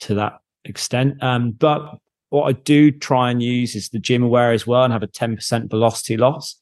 to 0.00 0.14
that 0.16 0.40
extent. 0.64 1.22
Um, 1.22 1.52
but 1.52 1.98
what 2.30 2.44
I 2.44 2.52
do 2.52 2.90
try 2.90 3.30
and 3.30 3.42
use 3.42 3.74
is 3.74 3.88
the 3.88 4.00
GymAware 4.00 4.54
as 4.54 4.66
well 4.66 4.84
and 4.84 4.92
have 4.92 5.02
a 5.02 5.08
10% 5.08 5.70
velocity 5.70 6.16
loss, 6.16 6.56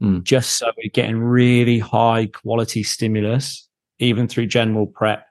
Mm. 0.00 0.22
just 0.22 0.52
so 0.52 0.72
we're 0.78 0.88
getting 0.88 1.18
really 1.18 1.78
high 1.78 2.24
quality 2.26 2.82
stimulus, 2.82 3.68
even 3.98 4.26
through 4.26 4.46
general 4.46 4.86
prep. 4.86 5.26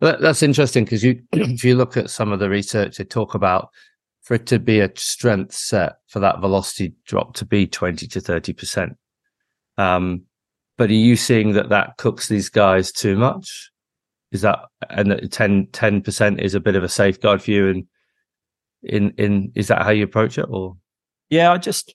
That, 0.00 0.20
that's 0.20 0.44
interesting 0.44 0.84
because 0.84 1.02
you, 1.02 1.22
if 1.32 1.64
you 1.64 1.74
look 1.74 1.96
at 1.96 2.08
some 2.08 2.30
of 2.30 2.38
the 2.38 2.48
research, 2.48 2.96
they 2.98 3.04
talk 3.04 3.34
about 3.34 3.70
for 4.22 4.34
it 4.34 4.46
to 4.46 4.60
be 4.60 4.78
a 4.78 4.92
strength 4.94 5.54
set 5.54 5.94
for 6.06 6.20
that 6.20 6.40
velocity 6.40 6.94
drop 7.04 7.34
to 7.34 7.44
be 7.44 7.66
20 7.66 8.06
to 8.06 8.20
30%. 8.20 8.94
Um, 9.76 10.22
but 10.78 10.90
are 10.90 10.94
you 10.94 11.16
seeing 11.16 11.54
that 11.54 11.70
that 11.70 11.96
cooks 11.96 12.28
these 12.28 12.48
guys 12.48 12.92
too 12.92 13.16
much? 13.16 13.72
Is 14.30 14.42
that, 14.42 14.60
and 14.88 15.10
that 15.10 15.32
10, 15.32 15.66
10% 15.66 16.40
is 16.40 16.54
a 16.54 16.60
bit 16.60 16.76
of 16.76 16.84
a 16.84 16.88
safeguard 16.88 17.42
for 17.42 17.50
you? 17.50 17.68
And 17.68 17.86
in, 18.82 19.10
in, 19.18 19.52
is 19.54 19.68
that 19.68 19.82
how 19.82 19.90
you 19.90 20.04
approach 20.04 20.38
it 20.38 20.46
or? 20.48 20.76
Yeah, 21.28 21.52
I 21.52 21.58
just, 21.58 21.94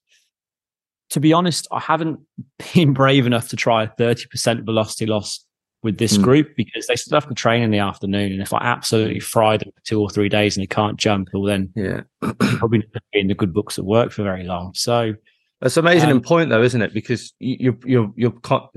to 1.11 1.19
be 1.19 1.33
honest, 1.33 1.67
I 1.71 1.79
haven't 1.79 2.19
been 2.73 2.93
brave 2.93 3.25
enough 3.25 3.49
to 3.49 3.55
try 3.55 3.83
a 3.83 3.87
30% 3.87 4.63
velocity 4.65 5.05
loss 5.05 5.45
with 5.83 5.97
this 5.99 6.17
Mm. 6.17 6.23
group 6.23 6.55
because 6.55 6.87
they 6.87 6.95
still 6.95 7.15
have 7.15 7.27
to 7.27 7.35
train 7.35 7.61
in 7.61 7.69
the 7.69 7.77
afternoon. 7.79 8.31
And 8.31 8.41
if 8.41 8.53
I 8.53 8.59
absolutely 8.61 9.19
fry 9.19 9.57
them 9.57 9.69
for 9.75 9.83
two 9.85 10.01
or 10.01 10.09
three 10.09 10.29
days 10.29 10.57
and 10.57 10.63
they 10.63 10.67
can't 10.67 10.97
jump, 10.97 11.29
well, 11.33 11.43
then 11.43 11.71
Yeah. 11.75 12.01
probably 12.57 12.79
not 12.79 13.03
be 13.13 13.19
in 13.19 13.27
the 13.27 13.35
good 13.35 13.53
books 13.53 13.77
at 13.77 13.85
work 13.85 14.11
for 14.11 14.23
very 14.23 14.43
long. 14.43 14.73
So, 14.73 15.13
That's 15.61 15.77
amazing 15.77 16.09
Um, 16.09 16.17
in 16.17 16.21
point, 16.23 16.49
though, 16.49 16.63
isn't 16.63 16.81
it? 16.81 16.93
Because 16.93 17.33
you- 17.39 17.57
you're 17.59 17.77
you're 17.85 18.13
you're 18.17 18.31
con- 18.41 18.67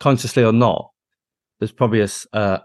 consciously 0.00 0.44
or 0.44 0.52
not, 0.52 0.90
there's 1.58 1.72
probably 1.72 2.02
a 2.02 2.08
uh, 2.32 2.58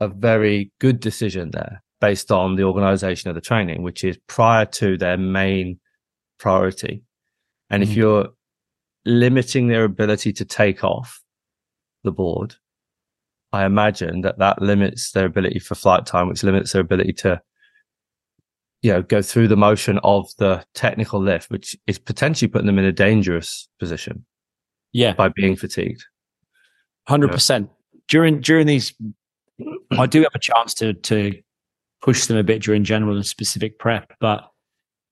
a 0.00 0.08
very 0.08 0.70
good 0.78 1.00
decision 1.00 1.50
there 1.50 1.82
based 2.00 2.30
on 2.30 2.56
the 2.56 2.62
organisation 2.62 3.28
of 3.28 3.34
the 3.34 3.40
training, 3.40 3.82
which 3.82 4.04
is 4.04 4.18
prior 4.26 4.64
to 4.66 4.96
their 4.96 5.16
main 5.16 5.80
priority. 6.38 7.02
And 7.70 7.82
if 7.82 7.90
Mhm. 7.90 7.96
you're 7.96 8.28
limiting 9.04 9.68
their 9.68 9.84
ability 9.84 10.32
to 10.34 10.44
take 10.44 10.84
off 10.84 11.22
the 12.04 12.12
board, 12.12 12.54
I 13.52 13.64
imagine 13.64 14.20
that 14.22 14.38
that 14.38 14.60
limits 14.62 15.12
their 15.12 15.26
ability 15.26 15.58
for 15.58 15.74
flight 15.74 16.06
time, 16.06 16.28
which 16.28 16.42
limits 16.42 16.72
their 16.72 16.82
ability 16.82 17.14
to, 17.14 17.40
you 18.82 18.92
know, 18.92 19.02
go 19.02 19.22
through 19.22 19.48
the 19.48 19.56
motion 19.56 19.98
of 20.04 20.28
the 20.38 20.64
technical 20.74 21.20
lift, 21.20 21.50
which 21.50 21.76
is 21.86 21.98
potentially 21.98 22.48
putting 22.48 22.66
them 22.66 22.78
in 22.78 22.84
a 22.84 22.92
dangerous 22.92 23.68
position 23.78 24.24
Yeah, 24.92 25.14
by 25.14 25.28
being 25.28 25.56
fatigued. 25.56 26.04
hundred 27.08 27.32
percent. 27.32 27.70
During 28.06 28.40
during 28.40 28.66
these, 28.66 28.94
I 29.92 30.06
do 30.06 30.22
have 30.22 30.34
a 30.34 30.38
chance 30.38 30.74
to 30.74 30.92
to 30.94 31.42
push 32.02 32.26
them 32.26 32.36
a 32.36 32.42
bit 32.42 32.62
during 32.62 32.84
general 32.84 33.16
and 33.16 33.26
specific 33.26 33.78
prep, 33.78 34.12
but 34.20 34.50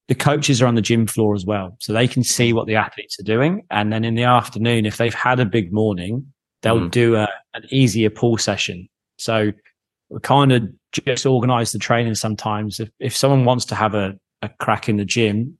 the 0.08 0.14
coaches 0.14 0.62
are 0.62 0.66
on 0.66 0.76
the 0.76 0.82
gym 0.82 1.06
floor 1.06 1.34
as 1.34 1.44
well, 1.44 1.76
so 1.80 1.92
they 1.92 2.06
can 2.06 2.22
see 2.22 2.52
what 2.52 2.66
the 2.66 2.76
athletes 2.76 3.18
are 3.18 3.24
doing. 3.24 3.64
And 3.70 3.92
then 3.92 4.04
in 4.04 4.14
the 4.14 4.22
afternoon, 4.22 4.86
if 4.86 4.96
they've 4.98 5.12
had 5.12 5.40
a 5.40 5.44
big 5.44 5.72
morning, 5.72 6.32
they'll 6.62 6.78
Mm. 6.80 6.90
do 6.92 7.16
a, 7.16 7.28
an 7.54 7.64
easier 7.70 8.08
pull 8.10 8.38
session. 8.38 8.88
So 9.18 9.52
we 10.08 10.20
kind 10.20 10.52
of 10.52 10.68
just 10.92 11.26
organize 11.26 11.72
the 11.72 11.78
training 11.80 12.14
sometimes. 12.14 12.78
If 12.78 12.90
if 13.00 13.16
someone 13.16 13.44
wants 13.44 13.64
to 13.66 13.74
have 13.74 13.94
a, 13.94 14.16
a 14.42 14.48
crack 14.60 14.88
in 14.88 14.96
the 14.96 15.04
gym, 15.04 15.58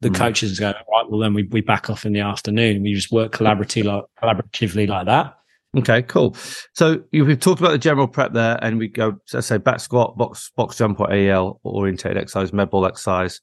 the 0.00 0.08
Mm. 0.08 0.16
coaches 0.16 0.58
go, 0.58 0.72
right, 0.72 1.08
well 1.08 1.20
then 1.20 1.32
we, 1.32 1.44
we 1.44 1.60
back 1.60 1.88
off 1.88 2.04
in 2.04 2.12
the 2.12 2.20
afternoon. 2.20 2.82
We 2.82 2.94
just 2.94 3.12
work 3.12 3.30
collaboratively 3.32 3.84
like 3.84 4.04
collaboratively 4.20 4.88
like 4.88 5.06
that. 5.06 5.38
Okay, 5.76 6.02
cool. 6.02 6.36
So 6.74 7.02
you- 7.12 7.24
we've 7.24 7.40
talked 7.40 7.60
about 7.60 7.70
the 7.72 7.78
general 7.78 8.06
prep 8.06 8.32
there, 8.34 8.58
and 8.62 8.78
we 8.78 8.88
go, 8.88 9.14
let's 9.32 9.46
say, 9.46 9.56
back 9.56 9.80
squat, 9.80 10.18
box 10.18 10.50
box 10.54 10.76
jump, 10.76 11.00
or 11.00 11.10
AEL 11.10 11.60
orientated 11.64 12.18
exercise, 12.18 12.52
med 12.52 12.68
ball 12.70 12.84
exercise. 12.86 13.40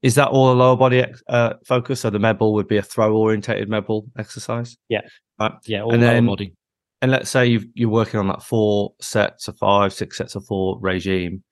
Is 0.00 0.14
that 0.14 0.28
all 0.28 0.50
a 0.52 0.54
lower 0.54 0.76
body 0.76 1.00
ex- 1.00 1.22
uh, 1.28 1.54
focus? 1.66 2.00
So 2.00 2.10
the 2.10 2.18
med 2.18 2.38
ball 2.38 2.54
would 2.54 2.68
be 2.68 2.78
a 2.78 2.82
throw 2.82 3.14
orientated 3.16 3.68
med 3.68 3.86
ball 3.86 4.06
exercise. 4.18 4.78
Yeah. 4.88 5.02
Right. 5.38 5.52
Yeah, 5.66 5.82
all 5.82 5.92
And 5.92 6.02
lower 6.02 6.12
then- 6.14 6.26
body. 6.26 6.54
And 7.02 7.12
let's 7.12 7.30
say 7.30 7.46
you've, 7.46 7.66
you're 7.74 7.88
working 7.90 8.18
on 8.18 8.26
that 8.28 8.42
four 8.42 8.92
sets 9.00 9.46
of 9.46 9.56
five, 9.58 9.92
six 9.92 10.16
sets 10.16 10.34
of 10.34 10.44
four 10.46 10.78
regime. 10.80 11.44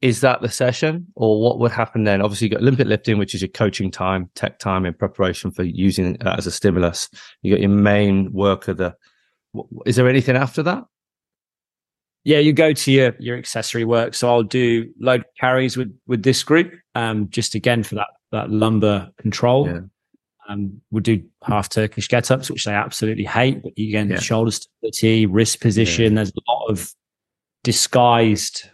Is 0.00 0.22
that 0.22 0.40
the 0.42 0.48
session, 0.48 1.06
or 1.14 1.40
what 1.40 1.60
would 1.60 1.70
happen 1.70 2.02
then? 2.02 2.20
Obviously, 2.20 2.48
you 2.48 2.50
got 2.52 2.62
Olympic 2.62 2.88
lifting, 2.88 3.16
which 3.18 3.32
is 3.36 3.42
your 3.42 3.50
coaching 3.50 3.92
time, 3.92 4.28
tech 4.34 4.58
time 4.58 4.84
in 4.84 4.94
preparation 4.94 5.52
for 5.52 5.62
using 5.62 6.14
that 6.14 6.36
as 6.38 6.48
a 6.48 6.50
stimulus. 6.50 7.08
You 7.42 7.52
got 7.54 7.60
your 7.60 7.70
main 7.70 8.32
work 8.32 8.66
of 8.66 8.78
the. 8.78 8.94
Is 9.86 9.96
there 9.96 10.08
anything 10.08 10.36
after 10.36 10.62
that? 10.62 10.84
Yeah, 12.24 12.38
you 12.38 12.52
go 12.52 12.72
to 12.72 12.92
your 12.92 13.14
your 13.18 13.36
accessory 13.36 13.84
work. 13.84 14.14
So 14.14 14.28
I'll 14.28 14.42
do 14.44 14.92
load 15.00 15.24
carries 15.40 15.76
with 15.76 15.96
with 16.06 16.22
this 16.22 16.42
group, 16.44 16.72
um, 16.94 17.28
just 17.30 17.54
again 17.54 17.82
for 17.82 17.96
that 17.96 18.06
that 18.30 18.50
lumbar 18.50 19.10
control. 19.18 19.66
Yeah. 19.66 19.80
Um, 20.48 20.80
we'll 20.90 21.02
do 21.02 21.22
half 21.44 21.68
Turkish 21.68 22.08
get 22.08 22.30
ups, 22.30 22.50
which 22.50 22.64
they 22.64 22.72
absolutely 22.72 23.24
hate, 23.24 23.62
but 23.62 23.72
again, 23.78 24.10
Yeah. 24.10 24.18
shoulder 24.18 24.50
stability, 24.50 25.26
wrist 25.26 25.60
position. 25.60 26.14
There's 26.14 26.30
a 26.30 26.50
lot 26.50 26.66
of 26.68 26.92
disguised 27.62 28.68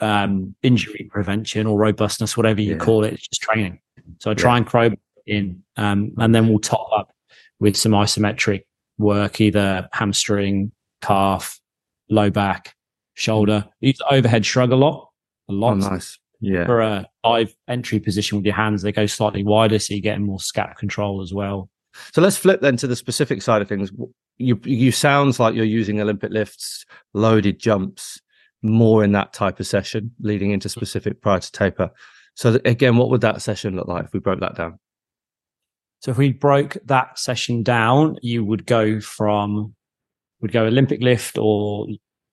um, 0.00 0.54
injury 0.62 1.08
prevention 1.10 1.66
or 1.66 1.78
robustness, 1.78 2.36
whatever 2.36 2.60
you 2.60 2.72
Yeah. 2.72 2.78
call 2.78 3.04
it. 3.04 3.14
It's 3.14 3.26
just 3.26 3.40
training. 3.40 3.80
So 4.18 4.30
I 4.30 4.34
try 4.34 4.58
and 4.58 4.66
crowbar 4.66 4.98
in, 5.26 5.62
um, 5.78 6.12
and 6.18 6.34
then 6.34 6.48
we'll 6.48 6.58
top 6.58 6.86
up 6.94 7.14
with 7.60 7.74
some 7.78 7.92
isometric 7.92 8.64
work, 8.98 9.40
either 9.40 9.88
hamstring, 9.92 10.72
calf, 11.00 11.60
low 12.08 12.30
back, 12.30 12.74
shoulder. 13.14 13.64
You 13.80 13.88
use 13.88 13.98
overhead 14.10 14.46
shrug 14.46 14.72
a 14.72 14.76
lot, 14.76 15.10
a 15.48 15.52
lot. 15.52 15.74
Oh, 15.74 15.76
lot. 15.76 15.92
nice. 15.92 16.18
Yeah. 16.40 16.66
For 16.66 16.80
a 16.80 17.06
dive 17.24 17.54
entry 17.66 17.98
position 17.98 18.36
with 18.36 18.44
your 18.44 18.54
hands, 18.54 18.82
they 18.82 18.92
go 18.92 19.06
slightly 19.06 19.42
wider, 19.42 19.78
so 19.78 19.94
you're 19.94 20.02
getting 20.02 20.26
more 20.26 20.38
scap 20.38 20.76
control 20.76 21.22
as 21.22 21.32
well. 21.32 21.70
So 22.12 22.20
let's 22.20 22.36
flip 22.36 22.60
then 22.60 22.76
to 22.78 22.86
the 22.86 22.96
specific 22.96 23.40
side 23.40 23.62
of 23.62 23.68
things. 23.68 23.90
You 24.36 24.60
you 24.64 24.92
sounds 24.92 25.40
like 25.40 25.54
you're 25.54 25.64
using 25.64 26.00
Olympic 26.00 26.30
lifts, 26.30 26.84
loaded 27.14 27.58
jumps, 27.58 28.20
more 28.62 29.02
in 29.02 29.12
that 29.12 29.32
type 29.32 29.60
of 29.60 29.66
session, 29.66 30.12
leading 30.20 30.50
into 30.50 30.68
mm. 30.68 30.72
specific 30.72 31.22
prior 31.22 31.40
to 31.40 31.52
taper. 31.52 31.90
So 32.34 32.60
again, 32.66 32.98
what 32.98 33.08
would 33.08 33.22
that 33.22 33.40
session 33.40 33.76
look 33.76 33.88
like 33.88 34.04
if 34.04 34.12
we 34.12 34.20
broke 34.20 34.40
that 34.40 34.56
down? 34.56 34.78
So 36.00 36.10
if 36.10 36.18
we 36.18 36.32
broke 36.32 36.76
that 36.84 37.18
session 37.18 37.62
down, 37.62 38.16
you 38.22 38.44
would 38.44 38.66
go 38.66 39.00
from 39.00 39.74
would 40.42 40.52
go 40.52 40.66
Olympic 40.66 41.00
lift 41.00 41.38
or 41.38 41.86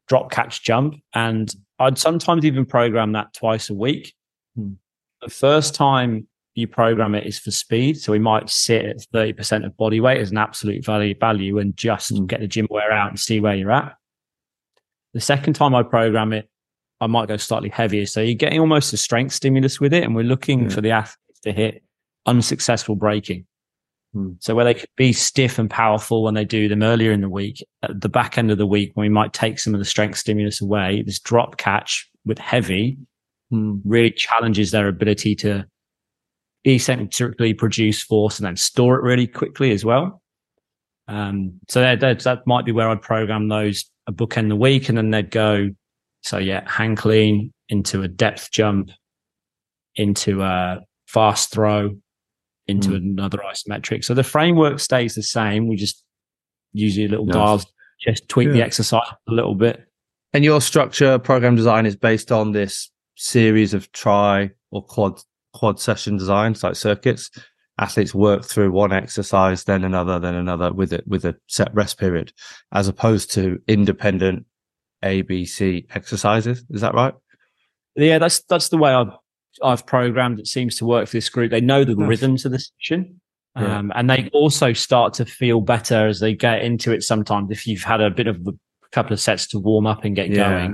drop 0.07 0.29
catch 0.31 0.61
jump, 0.63 0.95
and 1.13 1.49
I'd 1.79 1.97
sometimes 1.97 2.43
even 2.45 2.65
program 2.65 3.13
that 3.13 3.33
twice 3.33 3.69
a 3.69 3.73
week. 3.73 4.13
Hmm. 4.55 4.73
The 5.21 5.29
first 5.29 5.73
time 5.73 6.27
you 6.55 6.67
program 6.67 7.15
it 7.15 7.25
is 7.25 7.39
for 7.39 7.49
speed, 7.51 7.97
so 7.99 8.11
we 8.11 8.19
might 8.19 8.49
sit 8.49 8.85
at 8.85 9.01
thirty 9.13 9.33
percent 9.33 9.63
of 9.65 9.75
body 9.77 9.99
weight 10.01 10.19
as 10.19 10.31
an 10.31 10.37
absolute 10.37 10.85
value 10.85 11.15
value 11.17 11.57
and 11.59 11.75
just 11.77 12.09
Hmm. 12.09 12.25
get 12.25 12.41
the 12.41 12.47
GymAware 12.47 12.91
out 12.91 13.09
and 13.09 13.19
see 13.19 13.39
where 13.39 13.55
you're 13.55 13.71
at. 13.71 13.95
The 15.13 15.21
second 15.21 15.53
time 15.53 15.73
I 15.73 15.83
program 15.83 16.33
it, 16.33 16.49
I 16.99 17.07
might 17.07 17.27
go 17.29 17.37
slightly 17.37 17.69
heavier, 17.69 18.05
so 18.05 18.19
you're 18.21 18.35
getting 18.35 18.59
almost 18.59 18.91
a 18.93 18.97
strength 18.97 19.33
stimulus 19.33 19.79
with 19.79 19.93
it, 19.93 20.03
and 20.03 20.13
we're 20.15 20.23
looking 20.23 20.63
Yeah. 20.63 20.69
for 20.69 20.81
the 20.81 20.91
athletes 20.91 21.39
to 21.43 21.53
hit 21.53 21.83
unsuccessful 22.25 22.95
braking. 22.95 23.45
Hmm. 24.13 24.33
So 24.39 24.55
where 24.55 24.65
they 24.65 24.75
could 24.75 24.89
be 24.95 25.11
stiff 25.11 25.57
and 25.57 25.69
powerful 25.69 26.23
when 26.23 26.35
they 26.35 26.45
do 26.45 26.67
them 26.67 26.83
earlier 26.83 27.11
in 27.11 27.21
the 27.21 27.29
week, 27.29 27.63
at 27.81 28.01
the 28.01 28.09
back 28.09 28.37
end 28.37 28.51
of 28.51 28.57
the 28.57 28.67
week, 28.67 28.91
when 28.93 29.05
we 29.05 29.09
might 29.09 29.33
take 29.33 29.59
some 29.59 29.73
of 29.73 29.79
the 29.79 29.85
strength 29.85 30.17
stimulus 30.17 30.61
away, 30.61 31.03
this 31.05 31.19
drop 31.19 31.57
catch 31.57 32.09
with 32.25 32.37
heavy 32.37 32.97
really 33.85 34.11
challenges 34.11 34.71
their 34.71 34.87
ability 34.87 35.35
to 35.35 35.65
eccentrically 36.65 37.53
produce 37.53 38.01
force 38.01 38.39
and 38.39 38.47
then 38.47 38.55
store 38.55 38.95
it 38.95 39.03
really 39.03 39.27
quickly 39.27 39.71
as 39.71 39.83
well. 39.83 40.21
Um, 41.07 41.59
so 41.69 41.81
that, 41.81 41.99
that, 41.99 42.19
that 42.21 42.47
might 42.47 42.65
be 42.65 42.71
where 42.71 42.89
I'd 42.89 43.01
program 43.01 43.49
those 43.49 43.85
a 44.07 44.11
bookend 44.11 44.49
the 44.49 44.55
week 44.55 44.89
and 44.89 44.97
then 44.97 45.11
they'd 45.11 45.29
go. 45.29 45.69
So 46.21 46.37
yeah, 46.37 46.63
hang 46.69 46.95
clean 46.95 47.51
into 47.69 48.01
a 48.01 48.07
depth 48.07 48.51
jump, 48.51 48.91
into 49.95 50.41
a 50.41 50.79
fast 51.05 51.51
throw, 51.51 51.91
into 52.67 52.89
Mm. 52.91 52.95
another 52.95 53.39
isometric. 53.39 54.03
So 54.03 54.13
the 54.13 54.23
framework 54.23 54.79
stays 54.79 55.15
the 55.15 55.23
same. 55.23 55.67
We 55.67 55.75
just 55.75 56.03
use 56.71 56.97
your 56.97 57.09
little 57.09 57.25
Nice. 57.25 57.33
dials, 57.35 57.65
just 58.01 58.27
tweak 58.29 58.49
the 58.51 58.61
exercise 58.61 59.07
a 59.27 59.31
little 59.31 59.55
bit. 59.55 59.85
And 60.33 60.43
your 60.43 60.61
structure 60.61 61.19
program 61.19 61.55
design 61.55 61.85
is 61.85 61.95
based 61.95 62.31
on 62.31 62.51
this 62.53 62.89
series 63.15 63.73
of 63.73 63.91
tri 63.91 64.51
or 64.71 64.83
quad 64.83 65.19
quad 65.53 65.79
session 65.79 66.17
designs 66.17 66.63
like 66.63 66.75
circuits. 66.75 67.29
Athletes 67.79 68.13
work 68.15 68.43
through 68.43 68.71
one 68.71 68.91
exercise, 68.91 69.63
then 69.65 69.83
another, 69.83 70.19
then 70.19 70.35
another 70.35 70.71
with 70.73 70.93
it 70.93 71.07
with 71.07 71.25
a 71.25 71.35
set 71.47 71.73
rest 71.75 71.99
period, 71.99 72.31
as 72.71 72.87
opposed 72.87 73.31
to 73.33 73.59
independent 73.67 74.45
ABC 75.03 75.85
exercises. 75.93 76.63
Is 76.69 76.81
that 76.81 76.93
right? 76.95 77.13
Yeah, 77.95 78.17
that's 78.19 78.41
that's 78.43 78.69
the 78.69 78.77
way 78.77 78.91
I've 78.91 79.11
I've 79.61 79.85
programmed. 79.85 80.39
It 80.39 80.47
seems 80.47 80.77
to 80.77 80.85
work 80.85 81.07
for 81.07 81.17
this 81.17 81.29
group. 81.29 81.51
They 81.51 81.61
know 81.61 81.83
the 81.83 81.95
Nice. 81.95 82.07
rhythms 82.09 82.45
of 82.45 82.51
the 82.53 82.59
session, 82.59 83.19
Yeah. 83.55 83.77
um, 83.79 83.91
and 83.95 84.09
they 84.09 84.29
also 84.33 84.73
start 84.73 85.13
to 85.15 85.25
feel 85.25 85.61
better 85.61 86.07
as 86.07 86.19
they 86.19 86.33
get 86.33 86.61
into 86.63 86.91
it. 86.91 87.03
Sometimes, 87.03 87.51
if 87.51 87.67
you've 87.67 87.83
had 87.83 88.01
a 88.01 88.09
bit 88.09 88.27
of 88.27 88.37
a 88.47 88.51
couple 88.91 89.13
of 89.13 89.19
sets 89.19 89.47
to 89.47 89.59
warm 89.59 89.85
up 89.85 90.03
and 90.05 90.15
get 90.15 90.29
Yeah. 90.29 90.49
going, 90.49 90.69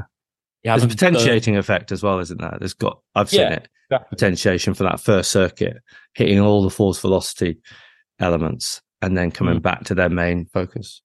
you 0.64 0.72
There's 0.72 0.84
a 0.84 0.88
potentiating 0.88 1.58
effect 1.58 1.92
as 1.92 2.04
well, 2.04 2.20
isn't 2.20 2.40
there? 2.40 2.56
There's 2.60 2.74
got 2.74 3.00
I've 3.16 3.30
seen 3.30 3.42
Yeah, 3.42 3.54
it. 3.54 3.68
exactly. 3.90 4.08
Potentiation 4.10 4.74
for 4.74 4.84
that 4.84 5.00
first 5.00 5.32
circuit, 5.32 5.78
hitting 6.14 6.40
all 6.40 6.62
the 6.64 6.70
force 6.70 7.00
velocity 7.00 7.58
elements 8.20 8.82
and 9.02 9.18
then 9.18 9.32
coming 9.32 9.60
back 9.60 9.86
to 9.86 9.96
their 9.96 10.10
main 10.10 10.46
focus. 10.54 11.02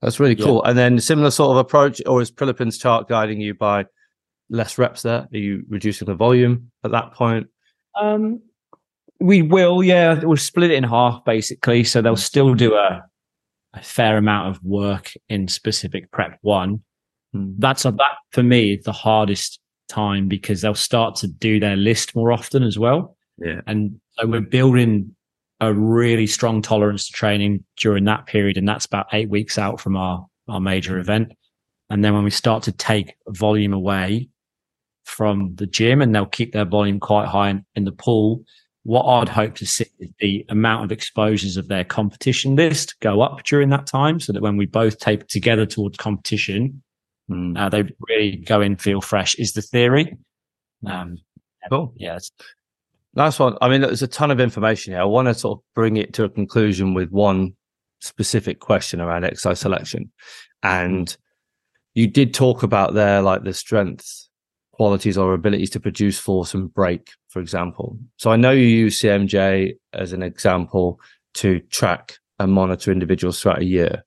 That's 0.00 0.18
really 0.20 0.34
Mm. 0.36 0.38
Yeah. 0.40 0.44
cool. 0.46 0.62
And 0.64 0.78
then 0.78 0.98
similar 1.00 1.30
sort 1.30 1.50
of 1.52 1.56
approach, 1.58 2.00
or 2.06 2.20
is 2.20 2.30
Prilipin's 2.30 2.78
chart 2.78 3.08
guiding 3.08 3.40
you 3.40 3.54
by 3.54 3.86
less 4.52 4.78
reps 4.78 5.02
there? 5.02 5.26
Are 5.32 5.38
you 5.38 5.64
reducing 5.68 6.06
the 6.06 6.14
volume 6.14 6.70
at 6.84 6.92
that 6.92 7.14
point? 7.14 7.48
Um, 8.00 8.40
we 9.18 9.42
will, 9.42 9.82
yeah. 9.82 10.20
We'll 10.22 10.36
split 10.36 10.70
it 10.70 10.76
in 10.76 10.84
half 10.84 11.24
basically. 11.24 11.82
So 11.84 12.02
they'll 12.02 12.16
still 12.16 12.54
do 12.54 12.74
a, 12.74 13.02
a 13.74 13.82
fair 13.82 14.16
amount 14.16 14.54
of 14.54 14.62
work 14.62 15.12
in 15.28 15.48
specific 15.48 16.10
prep 16.12 16.38
one. 16.42 16.82
Hmm. 17.32 17.52
That's 17.58 17.84
a, 17.84 17.92
that 17.92 18.16
for 18.30 18.42
me 18.42 18.74
is 18.74 18.84
the 18.84 18.92
hardest 18.92 19.58
time 19.88 20.28
because 20.28 20.60
they'll 20.60 20.74
start 20.74 21.16
to 21.16 21.26
do 21.26 21.58
their 21.58 21.76
list 21.76 22.14
more 22.14 22.30
often 22.30 22.62
as 22.62 22.78
well. 22.78 23.16
Yeah. 23.38 23.60
And 23.66 24.00
so 24.12 24.26
we're 24.26 24.40
building 24.40 25.14
a 25.60 25.72
really 25.72 26.26
strong 26.26 26.60
tolerance 26.60 27.06
to 27.06 27.12
training 27.12 27.64
during 27.76 28.04
that 28.04 28.26
period. 28.26 28.58
And 28.58 28.68
that's 28.68 28.84
about 28.84 29.06
eight 29.12 29.30
weeks 29.30 29.58
out 29.58 29.80
from 29.80 29.96
our, 29.96 30.26
our 30.48 30.60
major 30.60 30.98
event. 30.98 31.32
And 31.88 32.04
then 32.04 32.14
when 32.14 32.24
we 32.24 32.30
start 32.30 32.64
to 32.64 32.72
take 32.72 33.14
volume 33.28 33.72
away 33.72 34.28
from 35.12 35.54
the 35.56 35.66
gym 35.66 36.00
and 36.00 36.14
they'll 36.14 36.26
keep 36.26 36.52
their 36.52 36.64
volume 36.64 36.98
quite 36.98 37.28
high 37.28 37.50
in, 37.50 37.64
in 37.74 37.84
the 37.84 37.92
pool, 37.92 38.42
what 38.84 39.04
I'd 39.04 39.28
hope 39.28 39.54
to 39.56 39.66
see 39.66 39.86
is 40.00 40.10
the 40.18 40.44
amount 40.48 40.84
of 40.84 40.92
exposures 40.92 41.56
of 41.56 41.68
their 41.68 41.84
competition 41.84 42.56
list 42.56 42.98
go 43.00 43.20
up 43.20 43.44
during 43.44 43.68
that 43.70 43.86
time 43.86 44.18
so 44.18 44.32
that 44.32 44.42
when 44.42 44.56
we 44.56 44.66
both 44.66 44.98
taper 44.98 45.24
together 45.26 45.66
towards 45.66 45.98
competition, 45.98 46.82
mm. 47.30 47.56
uh, 47.56 47.68
they 47.68 47.84
really 48.08 48.36
go 48.36 48.60
in, 48.60 48.76
feel 48.76 49.00
fresh 49.00 49.34
is 49.36 49.52
the 49.52 49.62
theory. 49.62 50.16
Um, 50.84 51.18
cool. 51.70 51.92
Yeah. 51.96 52.18
Nice 53.14 53.38
one. 53.38 53.56
I 53.60 53.68
mean, 53.68 53.82
there's 53.82 54.02
a 54.02 54.08
ton 54.08 54.30
of 54.30 54.40
information 54.40 54.94
here. 54.94 55.02
I 55.02 55.04
want 55.04 55.28
to 55.28 55.34
sort 55.34 55.58
of 55.58 55.64
bring 55.74 55.96
it 55.96 56.14
to 56.14 56.24
a 56.24 56.28
conclusion 56.28 56.94
with 56.94 57.10
one 57.10 57.54
specific 58.00 58.58
question 58.58 59.00
around 59.00 59.24
exercise 59.24 59.60
selection. 59.60 60.10
And 60.62 61.14
you 61.94 62.08
did 62.08 62.34
talk 62.34 62.64
about 62.64 62.94
there, 62.94 63.22
like 63.22 63.44
the 63.44 63.52
strengths 63.52 64.28
qualities 64.82 65.16
or 65.16 65.32
abilities 65.32 65.70
to 65.70 65.78
produce 65.78 66.18
force 66.18 66.54
and 66.54 66.74
break, 66.74 67.12
for 67.28 67.38
example. 67.38 67.96
So 68.16 68.32
I 68.32 68.36
know 68.36 68.50
you 68.50 68.66
use 68.66 69.00
CMJ 69.00 69.74
as 69.92 70.12
an 70.12 70.24
example 70.24 70.98
to 71.34 71.60
track 71.70 72.18
and 72.40 72.50
monitor 72.50 72.90
individuals 72.90 73.40
throughout 73.40 73.60
a 73.60 73.64
year. 73.64 74.02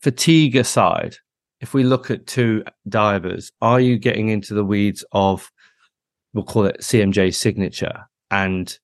Fatigue 0.00 0.56
aside, 0.56 1.16
if 1.60 1.74
we 1.74 1.84
look 1.84 2.10
at 2.10 2.26
two 2.26 2.64
divers, 2.88 3.52
are 3.60 3.80
you 3.80 3.98
getting 3.98 4.30
into 4.30 4.54
the 4.54 4.64
weeds 4.64 5.04
of 5.12 5.52
we'll 6.32 6.42
call 6.42 6.64
it 6.64 6.80
CMJ 6.80 7.34
signature 7.34 8.08
and 8.30 8.78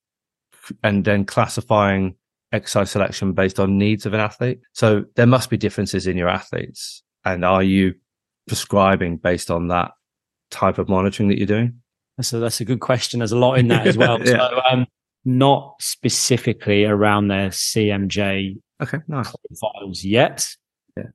and 0.83 1.05
then 1.05 1.25
classifying 1.25 2.15
exercise 2.51 2.91
selection 2.91 3.33
based 3.33 3.59
on 3.59 3.79
needs 3.79 4.05
of 4.05 4.13
an 4.13 4.19
athlete? 4.19 4.59
So 4.73 5.05
there 5.15 5.25
must 5.25 5.49
be 5.49 5.57
differences 5.57 6.05
in 6.05 6.17
your 6.17 6.29
athletes. 6.29 7.01
And 7.25 7.43
are 7.43 7.63
you 7.63 7.95
prescribing 8.47 9.17
based 9.17 9.49
on 9.49 9.69
that 9.69 9.89
type 10.53 10.77
of 10.77 10.87
monitoring 10.87 11.29
that 11.29 11.37
you're 11.37 11.47
doing? 11.47 11.81
So 12.21 12.39
that's 12.39 12.61
a 12.61 12.65
good 12.65 12.79
question. 12.79 13.19
There's 13.19 13.31
a 13.31 13.37
lot 13.37 13.57
in 13.57 13.67
that 13.69 13.87
as 13.87 13.97
well. 13.97 14.19
yeah. 14.25 14.37
So, 14.37 14.61
um, 14.71 14.85
not 15.25 15.75
specifically 15.79 16.85
around 16.85 17.29
their 17.29 17.49
CMJ 17.49 18.57
okay, 18.81 18.99
nice. 19.07 19.33
files 19.59 20.03
yet. 20.03 20.47
Yeah. 20.95 21.07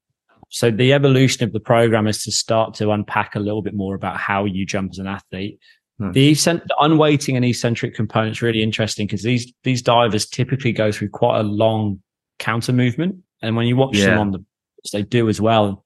So 0.49 0.71
the 0.71 0.93
evolution 0.93 1.45
of 1.45 1.53
the 1.53 1.61
program 1.61 2.07
is 2.07 2.23
to 2.25 2.33
start 2.33 2.75
to 2.75 2.91
unpack 2.91 3.35
a 3.35 3.41
little 3.41 3.63
bit 3.63 3.75
more 3.75 3.95
about 3.95 4.17
how 4.17 4.45
you 4.45 4.67
jump 4.67 4.93
as 4.93 4.99
an 4.99 5.07
athlete. 5.07 5.61
Nice. 6.01 6.45
The, 6.45 6.53
the 6.53 6.77
unweighting 6.81 7.37
and 7.37 7.45
eccentric 7.45 7.95
components 7.95 8.41
really 8.41 8.63
interesting 8.63 9.07
because 9.07 9.23
these 9.23 9.53
these 9.65 9.83
divers 9.83 10.27
typically 10.27 10.73
go 10.73 10.93
through 10.93 11.11
quite 11.11 11.41
a 11.41 11.43
long 11.43 12.01
counter 12.39 12.73
movement, 12.73 13.17
and 13.43 13.57
when 13.57 13.67
you 13.67 13.77
watch 13.77 13.97
yeah. 13.97 14.07
them 14.07 14.19
on 14.19 14.31
the, 14.31 14.45
they 14.93 15.03
do 15.03 15.29
as 15.29 15.41
well 15.41 15.85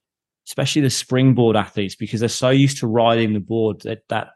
especially 0.49 0.83
the 0.83 0.91
springboard 0.91 1.57
athletes, 1.57 1.95
because 1.95 2.21
they're 2.21 2.29
so 2.29 2.51
used 2.51 2.79
to 2.79 2.87
riding 2.87 3.33
the 3.33 3.41
board 3.41 3.81
that 3.83 4.03
that, 4.09 4.29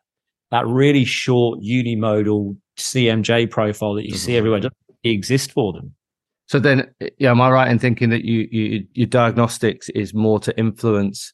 that 0.50 0.66
really 0.66 1.04
short 1.04 1.60
unimodal 1.60 2.56
CMJ 2.78 3.50
profile 3.50 3.94
that 3.94 4.04
you 4.04 4.10
mm-hmm. 4.10 4.18
see 4.18 4.36
everywhere 4.36 4.60
doesn't 4.60 4.76
exist 5.04 5.52
for 5.52 5.72
them. 5.72 5.94
So 6.48 6.60
then, 6.60 6.88
yeah, 7.18 7.30
am 7.30 7.40
I 7.40 7.50
right 7.50 7.70
in 7.70 7.78
thinking 7.78 8.10
that 8.10 8.24
you, 8.24 8.48
you 8.52 8.86
your 8.94 9.06
diagnostics 9.06 9.88
is 9.90 10.14
more 10.14 10.38
to 10.40 10.56
influence 10.56 11.32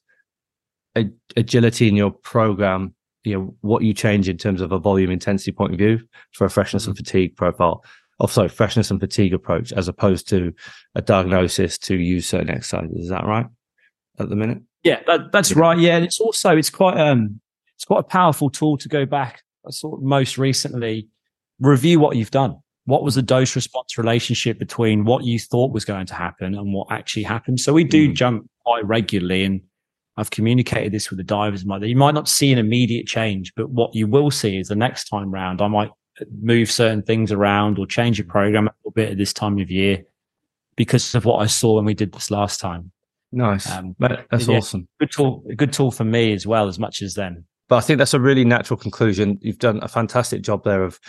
a, 0.96 1.06
agility 1.36 1.88
in 1.88 1.96
your 1.96 2.10
program? 2.10 2.94
You 3.24 3.34
know 3.34 3.54
what 3.60 3.82
you 3.82 3.92
change 3.92 4.28
in 4.28 4.38
terms 4.38 4.60
of 4.60 4.72
a 4.72 4.78
volume 4.78 5.10
intensity 5.10 5.52
point 5.52 5.72
of 5.72 5.78
view 5.78 6.00
for 6.32 6.44
a 6.44 6.50
freshness 6.50 6.84
mm-hmm. 6.84 6.90
and 6.90 6.96
fatigue 6.96 7.36
profile. 7.36 7.84
Oh, 8.20 8.26
sorry, 8.26 8.48
freshness 8.48 8.90
and 8.90 9.00
fatigue 9.00 9.34
approach, 9.34 9.72
as 9.72 9.88
opposed 9.88 10.28
to 10.28 10.54
a 10.94 11.02
diagnosis 11.02 11.76
to 11.78 11.96
use 11.96 12.26
certain 12.26 12.50
exercises. 12.50 12.96
Is 12.96 13.08
that 13.08 13.26
right? 13.26 13.46
At 14.18 14.28
the 14.28 14.36
minute. 14.36 14.58
Yeah, 14.82 15.00
that, 15.06 15.32
that's 15.32 15.54
right. 15.54 15.78
Yeah, 15.78 15.96
and 15.96 16.04
it's 16.04 16.20
also 16.20 16.56
it's 16.56 16.70
quite 16.70 16.98
um 16.98 17.40
it's 17.76 17.84
quite 17.84 18.00
a 18.00 18.04
powerful 18.04 18.50
tool 18.50 18.76
to 18.78 18.88
go 18.88 19.06
back. 19.06 19.42
I 19.66 19.70
saw 19.70 19.96
most 19.98 20.38
recently 20.38 21.08
review 21.60 22.00
what 22.00 22.16
you've 22.16 22.30
done. 22.30 22.56
What 22.84 23.04
was 23.04 23.14
the 23.14 23.22
dose 23.22 23.54
response 23.54 23.96
relationship 23.96 24.58
between 24.58 25.04
what 25.04 25.24
you 25.24 25.38
thought 25.38 25.72
was 25.72 25.84
going 25.84 26.06
to 26.06 26.14
happen 26.14 26.54
and 26.56 26.74
what 26.74 26.88
actually 26.90 27.22
happened? 27.22 27.60
So 27.60 27.72
we 27.72 27.84
do 27.84 28.08
mm. 28.08 28.14
jump 28.14 28.50
quite 28.64 28.84
regularly, 28.84 29.44
and 29.44 29.60
I've 30.16 30.30
communicated 30.30 30.92
this 30.92 31.08
with 31.08 31.18
the 31.18 31.24
divers. 31.24 31.64
You 31.64 31.96
might 31.96 32.14
not 32.14 32.28
see 32.28 32.52
an 32.52 32.58
immediate 32.58 33.06
change, 33.06 33.52
but 33.54 33.70
what 33.70 33.94
you 33.94 34.08
will 34.08 34.32
see 34.32 34.58
is 34.58 34.66
the 34.66 34.74
next 34.74 35.08
time 35.08 35.30
round, 35.30 35.62
I 35.62 35.68
might 35.68 35.90
move 36.40 36.70
certain 36.70 37.02
things 37.02 37.32
around 37.32 37.78
or 37.78 37.86
change 37.86 38.18
your 38.18 38.26
program 38.26 38.66
a 38.66 38.74
little 38.80 38.92
bit 38.92 39.12
at 39.12 39.18
this 39.18 39.32
time 39.32 39.58
of 39.58 39.70
year 39.70 40.02
because 40.76 41.14
of 41.14 41.24
what 41.24 41.38
I 41.38 41.46
saw 41.46 41.76
when 41.76 41.84
we 41.84 41.94
did 41.94 42.12
this 42.12 42.30
last 42.30 42.60
time. 42.60 42.90
Nice. 43.32 43.70
Um, 43.70 43.96
that's 43.98 44.46
yeah, 44.46 44.58
awesome. 44.58 44.86
Good 45.00 45.10
tool. 45.10 45.42
Good 45.56 45.72
tool 45.72 45.90
for 45.90 46.04
me 46.04 46.32
as 46.34 46.46
well, 46.46 46.68
as 46.68 46.78
much 46.78 47.02
as 47.02 47.14
them. 47.14 47.46
But 47.68 47.76
I 47.76 47.80
think 47.80 47.98
that's 47.98 48.14
a 48.14 48.20
really 48.20 48.44
natural 48.44 48.76
conclusion. 48.76 49.38
You've 49.40 49.58
done 49.58 49.80
a 49.82 49.88
fantastic 49.88 50.42
job 50.42 50.64
there 50.64 50.84
of 50.84 51.00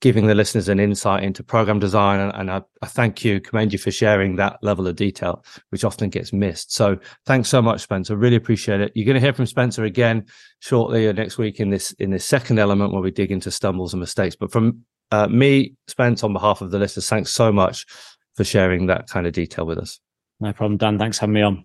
giving 0.00 0.26
the 0.26 0.34
listeners 0.34 0.68
an 0.68 0.78
insight 0.78 1.22
into 1.22 1.42
program 1.42 1.78
design. 1.78 2.20
And, 2.20 2.32
and 2.34 2.50
I, 2.50 2.62
I, 2.82 2.86
thank 2.86 3.24
you, 3.24 3.40
commend 3.40 3.72
you 3.72 3.78
for 3.78 3.90
sharing 3.90 4.36
that 4.36 4.58
level 4.62 4.86
of 4.86 4.96
detail, 4.96 5.44
which 5.70 5.84
often 5.84 6.10
gets 6.10 6.32
missed. 6.32 6.72
So 6.72 6.98
thanks 7.24 7.48
so 7.48 7.62
much, 7.62 7.82
Spencer. 7.82 8.16
Really 8.16 8.36
appreciate 8.36 8.80
it. 8.80 8.92
You're 8.94 9.06
going 9.06 9.14
to 9.14 9.20
hear 9.20 9.32
from 9.32 9.46
Spencer 9.46 9.84
again 9.84 10.26
shortly 10.60 11.06
or 11.06 11.12
next 11.12 11.38
week 11.38 11.60
in 11.60 11.70
this 11.70 11.92
in 11.92 12.10
this 12.10 12.24
second 12.24 12.58
element 12.58 12.92
where 12.92 13.02
we 13.02 13.10
dig 13.10 13.32
into 13.32 13.50
stumbles 13.50 13.92
and 13.94 14.00
mistakes. 14.00 14.36
But 14.36 14.52
from 14.52 14.82
uh, 15.10 15.28
me, 15.28 15.74
Spence, 15.88 16.22
on 16.22 16.32
behalf 16.32 16.60
of 16.60 16.70
the 16.70 16.78
listeners, 16.78 17.08
thanks 17.08 17.30
so 17.30 17.52
much 17.52 17.86
for 18.36 18.44
sharing 18.44 18.86
that 18.86 19.08
kind 19.08 19.26
of 19.26 19.32
detail 19.32 19.64
with 19.64 19.78
us. 19.78 19.98
No 20.40 20.52
problem, 20.52 20.76
Dan. 20.76 20.98
Thanks 20.98 21.18
for 21.18 21.22
having 21.22 21.34
me 21.34 21.42
on. 21.42 21.64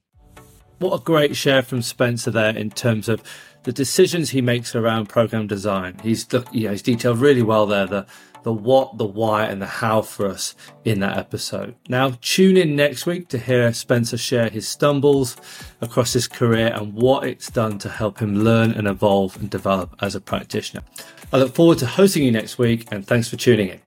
What 0.79 0.99
a 0.99 1.03
great 1.03 1.35
share 1.35 1.61
from 1.61 1.81
Spencer 1.81 2.31
there 2.31 2.55
in 2.55 2.71
terms 2.71 3.07
of 3.07 3.21
the 3.63 3.71
decisions 3.71 4.31
he 4.31 4.41
makes 4.41 4.75
around 4.75 5.09
program 5.09 5.45
design. 5.45 5.99
He's 6.01 6.25
yeah, 6.51 6.71
he's 6.71 6.81
detailed 6.81 7.19
really 7.19 7.43
well 7.43 7.67
there 7.67 7.85
the 7.85 8.07
the 8.43 8.53
what, 8.53 8.97
the 8.97 9.05
why, 9.05 9.45
and 9.45 9.61
the 9.61 9.67
how 9.67 10.01
for 10.01 10.27
us 10.27 10.55
in 10.83 10.99
that 11.01 11.17
episode. 11.17 11.75
Now, 11.87 12.17
tune 12.21 12.57
in 12.57 12.75
next 12.75 13.05
week 13.05 13.27
to 13.29 13.37
hear 13.37 13.71
Spencer 13.73 14.17
share 14.17 14.49
his 14.49 14.67
stumbles 14.67 15.37
across 15.79 16.13
his 16.13 16.27
career 16.27 16.71
and 16.73 16.93
what 16.93 17.27
it's 17.27 17.49
done 17.49 17.77
to 17.79 17.89
help 17.89 18.19
him 18.19 18.43
learn 18.43 18.71
and 18.71 18.87
evolve 18.87 19.37
and 19.37 19.49
develop 19.49 19.95
as 20.01 20.15
a 20.15 20.21
practitioner. 20.21 20.81
I 21.31 21.37
look 21.37 21.55
forward 21.55 21.77
to 21.79 21.85
hosting 21.85 22.23
you 22.23 22.31
next 22.31 22.57
week, 22.57 22.87
and 22.91 23.05
thanks 23.05 23.29
for 23.29 23.37
tuning 23.37 23.69
in. 23.69 23.79